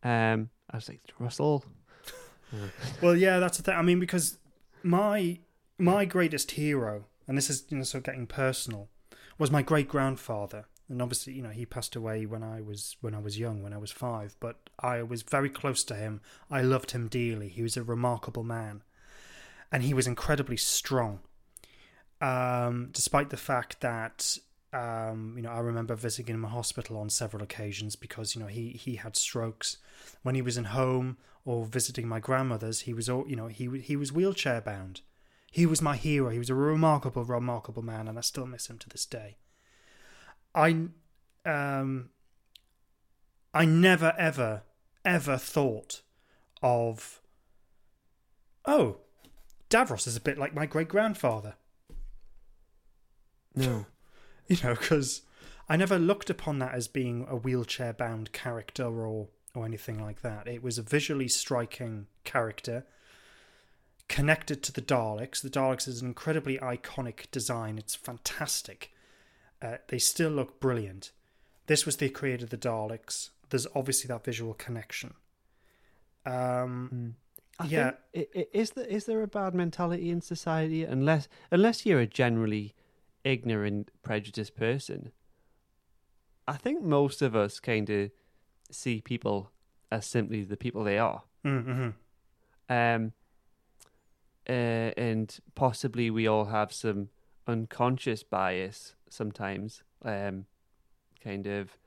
[0.03, 1.65] um, I was like Russell.
[3.03, 3.75] Well, yeah, that's the thing.
[3.75, 4.39] I mean, because
[4.85, 5.39] my
[5.79, 8.89] my greatest hero, and this is you know so getting personal,
[9.39, 13.13] was my great grandfather, and obviously you know he passed away when I was when
[13.15, 14.37] I was young, when I was five.
[14.39, 16.21] But I was very close to him.
[16.49, 17.49] I loved him dearly.
[17.49, 18.83] He was a remarkable man,
[19.75, 21.19] and he was incredibly strong.
[22.21, 24.39] Um, despite the fact that
[24.73, 28.47] um, you know I remember visiting him in hospital on several occasions because you know
[28.47, 29.79] he he had strokes
[30.23, 33.81] when he was in home or visiting my grandmother's, he was all you know he
[33.81, 35.01] he was wheelchair bound.
[35.51, 36.31] He was my hero.
[36.31, 39.39] He was a remarkable, remarkable man, and I still miss him to this day.
[40.55, 40.87] I
[41.45, 42.11] um
[43.53, 44.63] I never ever
[45.05, 46.03] ever thought
[46.63, 47.21] of
[48.65, 48.99] oh
[49.71, 51.55] Davros is a bit like my great grandfather.
[53.55, 53.87] No.
[54.49, 55.23] you know, because
[55.69, 60.23] I never looked upon that as being a wheelchair bound character or or anything like
[60.23, 60.49] that.
[60.49, 62.85] It was a visually striking character
[64.09, 65.41] connected to the Daleks.
[65.41, 67.79] The Daleks is an incredibly iconic design.
[67.79, 68.93] It's fantastic.
[69.63, 71.13] Uh, they still look brilliant.
[71.67, 73.31] This was the creator of the Daleks.
[73.51, 75.15] There's obviously that visual connection.
[76.27, 77.17] Um,
[77.59, 77.93] I Yeah.
[78.13, 82.75] think, is there is there a bad mentality in society unless unless you're a generally
[83.23, 85.13] ignorant, prejudiced person?
[86.47, 88.11] I think most of us kind of
[88.71, 89.51] see people
[89.91, 91.91] as simply the people they are, mm-hmm.
[92.69, 93.13] um,
[94.49, 97.09] uh, and possibly we all have some
[97.47, 100.47] unconscious bias sometimes, um,
[101.23, 101.79] kind of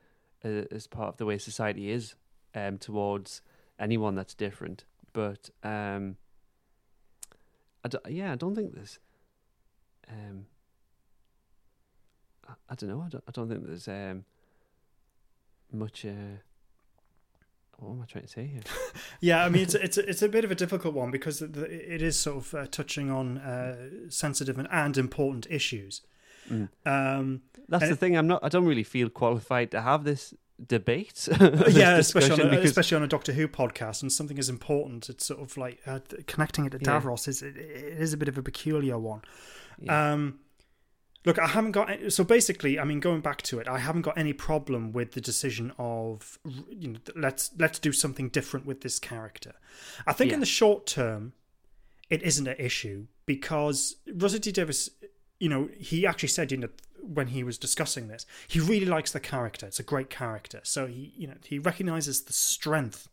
[0.44, 2.14] uh, as part of the way society is
[2.54, 3.42] um, towards
[3.78, 4.84] anyone that's different.
[5.18, 6.16] But um,
[7.84, 9.00] I d- yeah, I don't think there's.
[10.08, 10.46] Um,
[12.48, 13.02] I, I don't know.
[13.04, 13.24] I don't.
[13.26, 14.24] I don't think there's um,
[15.72, 16.04] much.
[16.04, 16.38] Uh,
[17.80, 18.62] what am I trying to say here?
[19.20, 21.94] Yeah, I mean it's it's a, it's a bit of a difficult one because the-
[21.94, 26.02] it is sort of uh, touching on uh, sensitive and, and important issues.
[26.48, 26.68] Mm.
[26.86, 28.16] Um, That's the it- thing.
[28.16, 28.44] I'm not.
[28.44, 30.32] I don't really feel qualified to have this
[30.66, 31.28] debate.
[31.70, 35.08] yeah, especially on, a, because- especially on a Doctor Who podcast, and something as important.
[35.08, 37.00] It's sort of like uh, connecting it to Yeah.
[37.00, 39.22] Davros is it, it is a bit of a peculiar one.
[39.80, 40.12] yeah.
[40.12, 40.40] Um,
[41.24, 42.78] look, I haven't got any, so basically.
[42.78, 46.38] I mean, going back to it, I haven't got any problem with the decision of
[46.70, 49.52] you know let's let's do something different with this character.
[50.06, 51.32] I think in the short term,
[52.10, 54.90] it isn't an issue because Russell T Davies,
[55.38, 56.68] you know, he actually said, you know,
[57.02, 58.26] when he was discussing this.
[58.46, 59.66] He really likes the character.
[59.66, 60.60] It's a great character.
[60.62, 63.08] So he, you know, he recognizes the strength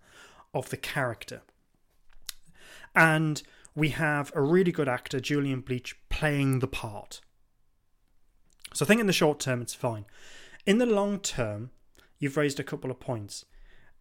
[0.54, 1.42] of the character.
[2.96, 3.42] And
[3.76, 7.22] we have a really good actor, Julian Bleach, playing the part.
[8.74, 10.06] So I think in the short term it's fine.
[10.66, 11.72] In the long term,
[12.20, 13.46] you've raised a couple of points.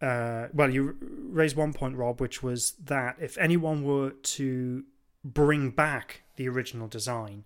[0.01, 4.83] Uh, well, you raised one point, Rob, which was that if anyone were to
[5.23, 7.45] bring back the original design,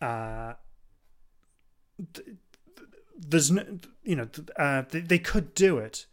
[0.00, 0.54] uh,
[3.18, 3.64] there's no,
[4.04, 4.28] you know,
[4.58, 6.06] uh, they, they could do it,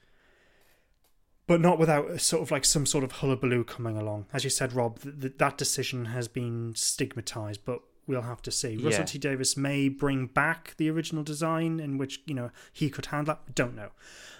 [1.47, 4.27] but not without a sort of like some sort of hullabaloo coming along.
[4.33, 8.51] As you said, Rob, th- th- that decision has been stigmatized, but we'll have to
[8.51, 8.75] see.
[8.75, 9.05] Russell Yeah.
[9.05, 13.35] T Davies may bring back the original design in which you know he could handle
[13.35, 13.55] that.
[13.55, 13.89] Don't know.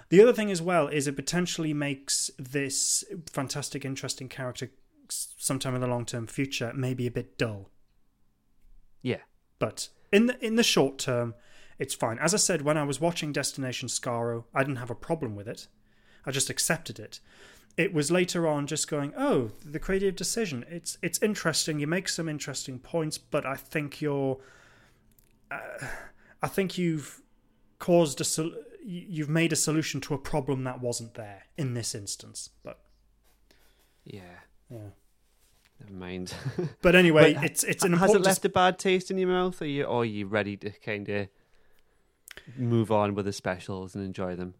[0.10, 4.72] The other thing as well is it potentially makes this fantastic, interesting character
[5.10, 7.70] sometime in the long term future maybe a bit dull.
[9.02, 9.22] Yeah.
[9.60, 11.36] But in the in the short term,
[11.78, 12.18] it's fine.
[12.20, 15.48] As I said, when I was watching Destination Skaro, I didn't have a problem with
[15.48, 15.68] it.
[16.26, 17.20] I just accepted it.
[17.78, 20.66] It was later on just going, oh, the creative decision.
[20.70, 21.80] It's it's interesting.
[21.80, 24.40] You make some interesting points, but I think you're,
[25.52, 25.86] uh,
[26.42, 27.22] I think you've
[27.80, 31.74] caused a sol- you- you've made a solution to a problem that wasn't there in
[31.74, 32.50] this instance.
[32.64, 32.80] But
[34.04, 34.40] Yeah.
[34.70, 34.90] yeah.
[35.80, 36.34] Never mind.
[36.82, 38.26] But anyway, But it's it's an Has it important.
[38.26, 41.08] left a bad taste in your mouth, or you, or are you ready to kind
[41.10, 41.28] of
[42.58, 44.56] move on with the specials and enjoy them?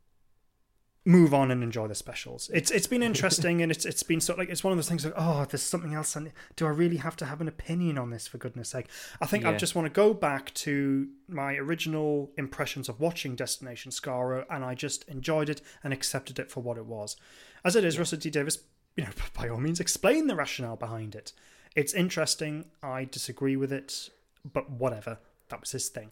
[1.06, 2.52] move on and enjoy the specials.
[2.54, 4.90] It's it's been interesting and it's it's been sort of like it's one of those
[4.90, 6.16] things like oh there's something else.
[6.16, 8.88] and Do I really have to have an opinion on this for goodness sake?
[9.20, 13.92] I think I just want to go back to my original impressions of watching Destination
[13.92, 17.16] Skaro and I just enjoyed it and accepted it for what it was.
[17.64, 18.60] As it is, Russell T Davies,
[19.00, 21.32] you know, by all means, explain the rationale behind it.
[21.76, 22.66] It's interesting.
[22.84, 24.10] I disagree with it,
[24.52, 25.20] but whatever.
[25.50, 26.12] That was his thing.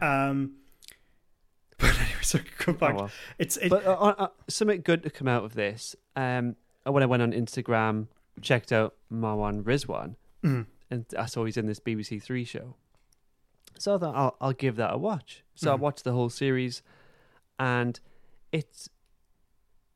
[0.00, 0.52] Um,
[1.78, 2.94] but anyway, so come back.
[2.94, 3.10] Oh, well.
[3.38, 5.94] It's it, But uh, uh, uh, something good to come out of this.
[6.16, 8.06] Um, when I went on Instagram,
[8.40, 10.14] checked out Mawaan Rizwan,
[10.44, 10.66] Mm.
[10.90, 12.76] and I saw he's in this BBC Three show.
[13.78, 15.42] So I thought I'll, I'll give that a watch.
[15.56, 15.80] So I Mhm.
[15.80, 16.82] watched the whole series,
[17.58, 17.98] and
[18.52, 18.88] it's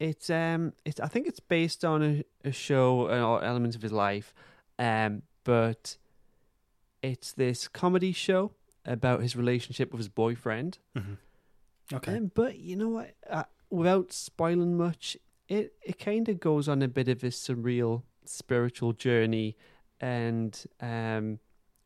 [0.02, 3.92] it's um it's I think it's based on a, a show or elements of his
[3.92, 4.34] life,
[4.78, 5.96] um, but
[7.02, 8.52] it's this comedy show
[8.84, 10.78] about his relationship with his boyfriend.
[10.96, 11.18] Mhm.
[11.92, 12.16] Okay.
[12.16, 13.14] Um, but you know what?
[13.28, 15.16] Uh, without spoiling much,
[15.48, 19.56] it it kind of goes on a bit of a surreal spiritual journey,
[20.00, 21.38] and um,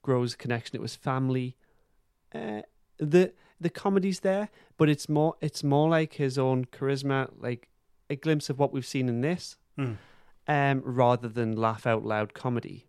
[0.02, 1.56] grows a connection to his family.
[2.34, 2.62] Uh,
[2.98, 4.48] the the comedy's there,
[4.78, 7.68] but it's more it's more like his own charisma, like
[8.10, 9.96] a glimpse of what we've seen in this, Mm.
[10.48, 12.86] um, rather than laugh out loud comedy.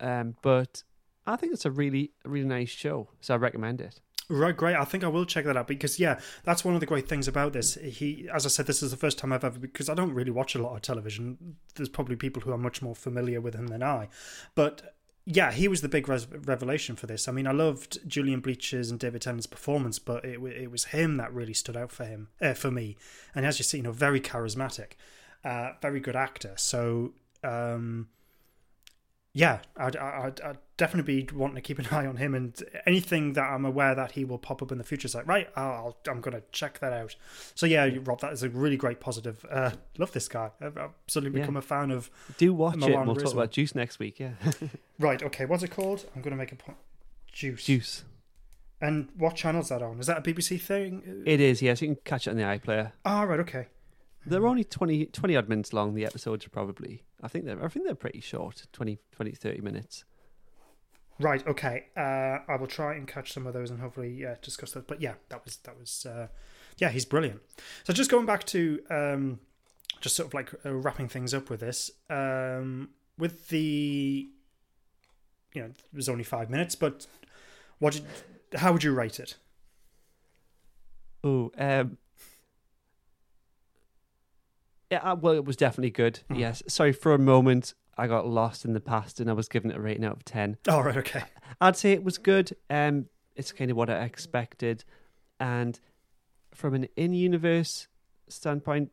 [0.00, 0.84] Um, but
[1.26, 4.00] I think it's a really really nice show, so I recommend it.
[4.30, 4.76] Right, great.
[4.76, 7.26] I think I will check that out because yeah, that's one of the great things
[7.28, 7.74] about this.
[7.76, 10.30] He, as I said, this is the first time I've ever because I don't really
[10.30, 11.56] watch a lot of television.
[11.76, 14.08] There's probably people who are much more familiar with him than I,
[14.54, 14.96] but
[15.30, 17.28] yeah, he was the big res- revelation for this.
[17.28, 21.18] I mean, I loved Julian Bleacher's and David Tennant's performance, but it it was him
[21.18, 22.96] that really stood out for him uh, for me.
[23.34, 24.92] And as you see, you know, very charismatic,
[25.44, 26.54] uh, very good actor.
[26.56, 27.12] So.
[27.44, 28.08] Um,
[29.38, 33.34] yeah, I'd, I'd, I'd definitely be wanting to keep an eye on him, and anything
[33.34, 35.96] that I'm aware that he will pop up in the future is like, right, I'll,
[36.08, 37.14] I'm going to check that out.
[37.54, 39.44] So yeah, Rob, that is a really great positive.
[39.48, 40.50] Uh, love this guy.
[40.60, 41.44] I've absolutely Yeah.
[41.46, 42.10] become a fan of.
[42.36, 43.06] Do watch it.
[43.06, 44.18] We'll talk about Juice next week.
[44.18, 44.32] Yeah,
[44.98, 46.04] Right, okay, what's it called?
[46.16, 46.78] I'm going to make a point.
[47.32, 47.64] Juice.
[47.64, 48.04] Juice.
[48.80, 50.00] And what channel's that on?
[50.00, 51.22] Is that a BBC thing?
[51.26, 51.62] It is.
[51.62, 52.92] Yes, you can catch it on the iPlayer.
[53.04, 53.66] Ah, right, okay.
[54.26, 55.94] They're only 20, 20 odd minutes long.
[55.94, 57.02] The episodes are probably.
[57.22, 57.62] I think they're.
[57.62, 58.66] I think they're pretty short.
[58.72, 60.04] 20, 20 30 minutes.
[61.20, 61.86] Right, okay.
[61.96, 64.84] Uh, I will try and catch some of those and hopefully uh, discuss those.
[64.86, 66.28] But yeah, that was that was uh,
[66.78, 67.40] yeah, he's brilliant.
[67.84, 69.40] So just going back to um,
[70.00, 74.28] just sort of like uh, wrapping things up with this um, with the
[75.54, 77.06] you know it was only five minutes, but
[77.80, 78.04] what did,
[78.54, 79.34] how would you rate it?
[81.24, 81.98] Oh, um,
[84.90, 84.98] yeah.
[85.12, 86.20] uh, Well, it was definitely good.
[86.30, 86.38] Mhm.
[86.38, 86.62] Yes.
[86.68, 87.74] Sorry for a moment.
[87.96, 90.24] I got lost in the past and I was giving it a rating out of
[90.24, 90.56] ten.
[90.68, 91.24] Oh, right, okay.
[91.60, 92.54] I'd say it was good.
[92.70, 94.84] Um, it's kind of what I expected,
[95.40, 95.78] and
[96.54, 97.88] from an in-universe
[98.28, 98.90] standpoint,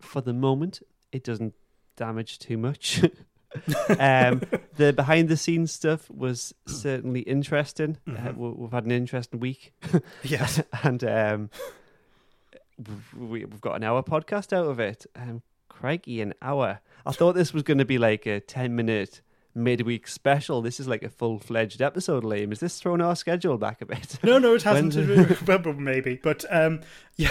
[0.00, 0.80] for the moment,
[1.12, 1.54] it doesn't
[1.96, 3.02] damage too much.
[3.98, 4.42] um,
[4.76, 7.98] the behind-the-scenes stuff was certainly interesting.
[8.06, 8.36] Uh, Mhm.
[8.36, 9.72] we- we've had an interesting week,
[10.22, 10.62] Yes.
[10.84, 11.50] and um,
[13.16, 15.06] we, we've got an hour podcast out of it.
[15.16, 16.80] Um, crikey, an hour!
[17.06, 19.20] I thought this was going to be like a ten-minute
[19.54, 20.62] midweek special.
[20.62, 22.52] This is like a full fledged episode, Liam.
[22.52, 24.18] Is this throwing our schedule back a bit?
[24.22, 24.94] No, no, it hasn't.
[24.94, 26.80] When's well, but maybe, but um,
[27.16, 27.30] yeah,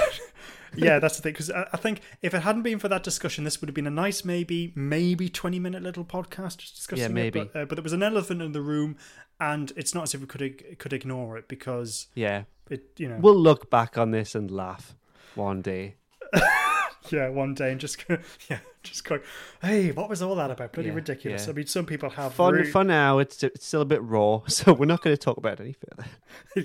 [0.76, 1.34] yeah, that's the thing.
[1.34, 3.92] Because I, think if it hadn't been for that discussion, this would have been a
[3.92, 7.14] nice, maybe, maybe twenty minute little podcast just discussing Yeah, it.
[7.14, 7.50] maybe.
[7.52, 8.98] But, uh, but there was an elephant in the room,
[9.40, 12.44] and it's not as if we could could ignore it because yeah.
[12.70, 14.96] it, you know, We'll look back on this and laugh
[15.36, 15.96] one day.
[17.10, 18.18] yeah, one day and just go,
[18.50, 19.20] yeah, just go,
[19.62, 20.74] hey, what was all that about?
[20.74, 21.46] Pretty Yeah, ridiculous.
[21.46, 21.52] yeah.
[21.52, 22.54] I mean, some people have fun.
[22.54, 25.38] really- for now, it's, it's still a bit raw, so we're not going to talk
[25.38, 26.10] about it any further.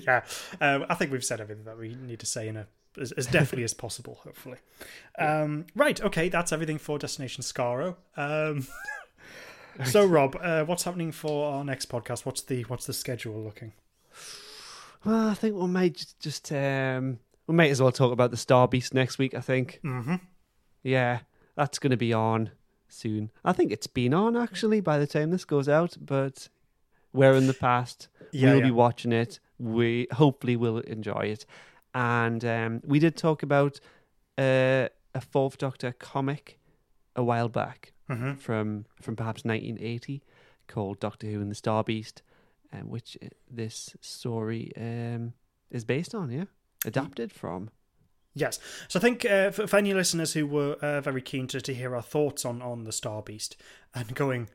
[0.05, 0.23] yeah,
[0.61, 2.67] um, I think we've said everything that we need to say in a
[2.99, 4.19] as, as definitely as possible.
[4.23, 4.57] Hopefully,
[5.19, 5.99] um, right?
[6.01, 7.97] Okay, that's everything for Destination Skaro.
[8.15, 8.65] Um,
[9.83, 12.25] so, Rob, uh, what's happening for our next podcast?
[12.25, 13.73] What's the what's the schedule looking?
[15.03, 18.37] Well, I think we might just, just um, we might as well talk about the
[18.37, 19.33] Star Beast next week.
[19.33, 19.79] I think.
[19.83, 20.15] Mm-hmm.
[20.83, 21.19] Yeah,
[21.55, 22.51] that's going to be on
[22.87, 23.31] soon.
[23.43, 26.49] I think it's been on actually by the time this goes out, but
[27.13, 28.07] we're in the past.
[28.31, 28.65] Yeah, we'll yeah.
[28.65, 29.39] be watching it.
[29.57, 31.45] We hopefully will enjoy it.
[31.93, 33.79] And um, we did talk about
[34.37, 36.59] uh, a Fourth Doctor comic
[37.15, 38.33] a while back Mm-hmm.
[38.35, 40.21] from from perhaps 1980
[40.67, 42.21] called Doctor Who and the Star Beast,
[42.71, 45.33] um, which uh, this story um,
[45.71, 46.29] is based on.
[46.29, 46.43] Yeah,
[46.85, 47.69] adapted from.
[48.33, 48.59] Yes.
[48.89, 51.73] So I think uh, for, for any listeners who were uh, very keen to, to
[51.73, 53.55] hear our thoughts on, on the Star Beast
[53.93, 54.49] and going,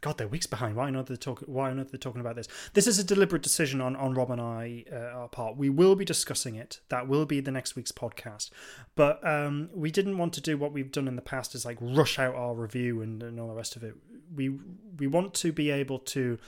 [0.00, 0.76] God, they're weeks behind.
[0.76, 1.40] Why not they talk?
[1.46, 2.48] Why not they talking about this?
[2.74, 5.56] This is a deliberate decision on on Rob and I uh, our part.
[5.56, 6.80] We will be discussing it.
[6.88, 8.50] That will be the next week's podcast.
[8.96, 11.78] But um, we didn't want to do what we've done in the past, is like
[11.80, 13.94] rush out our review and, and all the rest of it.
[14.34, 14.58] We
[14.98, 16.38] we want to be able to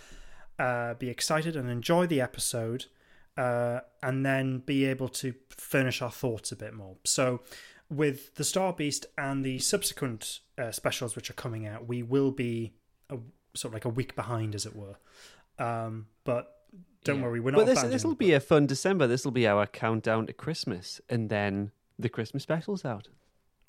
[0.59, 2.87] uh, be excited and enjoy the episode,
[3.37, 6.97] uh, and then be able to furnish our thoughts a bit more.
[7.05, 7.41] So,
[7.89, 12.33] with the Star Beast and the subsequent uh, specials which are coming out, we will
[12.33, 12.73] be
[13.11, 13.19] a,
[13.55, 14.97] sort of like a week behind, as it were.
[15.59, 16.67] Um, but
[17.05, 17.25] don't Yeah.
[17.25, 17.59] worry, we're not.
[17.59, 19.07] But this this will be a fun December.
[19.07, 23.09] This will be our countdown to Christmas, and then the Christmas specials out.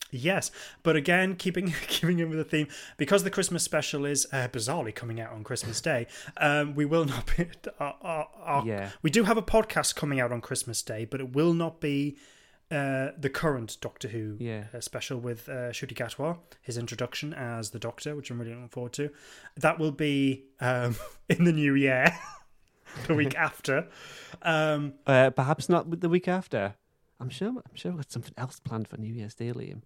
[0.10, 0.52] Yes,
[0.84, 4.95] but again, keeping keeping in with the theme, because the Christmas special is uh, bizarrely
[4.95, 6.08] coming out on Christmas Day.
[6.38, 7.48] Um, we will not be.
[7.80, 8.89] Our, our, our, Yeah.
[9.02, 12.18] we do have a podcast coming out on Christmas Day, but it will not be
[12.72, 14.66] uh, the current Doctor Who Yeah.
[14.74, 18.70] uh, special with uh, Ncuti Gatwa, his introduction as the Doctor, which I'm really looking
[18.70, 19.10] forward to.
[19.58, 20.95] That will be um,
[21.30, 22.18] in the new year,
[23.08, 23.88] the week after.
[24.41, 26.76] Um, Uh, perhaps not with the week after.
[27.20, 27.49] I'm sure.
[27.49, 29.82] I'm sure we've got something else planned for New Year's Day, Liam.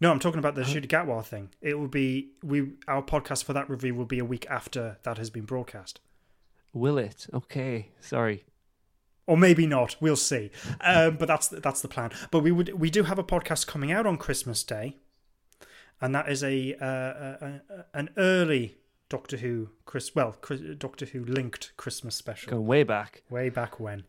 [0.00, 1.48] No, I'm talking about the Ncuti Gatwa thing.
[1.62, 5.16] It will be we our podcast for that review will be a week after that
[5.18, 6.00] has been broadcast,
[6.74, 7.26] Will it?
[7.32, 7.88] Okay.
[8.00, 8.44] Sorry.
[9.26, 9.96] or maybe not.
[10.00, 10.50] We'll see.
[10.82, 12.10] Um, but that's that's the plan.
[12.30, 14.96] But we would we do have a podcast coming out on Christmas Day,
[16.00, 18.76] and that is a, uh, a, a an early
[19.08, 23.22] Doctor Who Chris well Chris, Doctor Who linked Christmas special Going way back.
[23.30, 24.04] way back when.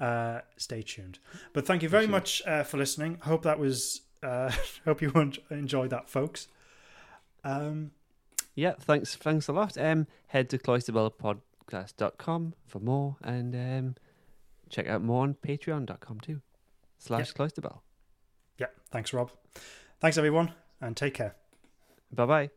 [0.00, 1.18] Uh, stay tuned.
[1.52, 2.12] But thank you very tuned.
[2.12, 3.18] much uh, for listening.
[3.22, 4.02] Hope that was.
[4.22, 4.50] Uh,
[4.84, 5.12] hope you
[5.50, 6.48] enjoyed that, folks.
[7.44, 7.90] Um,
[8.54, 8.74] Yeah.
[8.78, 9.14] Thanks.
[9.16, 9.76] Thanks a lot.
[9.78, 13.94] Um, head to cloisterbellpodcast.com for more, and um,
[14.70, 16.40] check out more on Patreon.com too.
[16.98, 17.80] Slash Cloisterbell.
[18.58, 19.32] yeah, thanks, Rob.
[20.00, 21.34] Thanks, everyone, and take care.
[22.12, 22.50] Bye bye.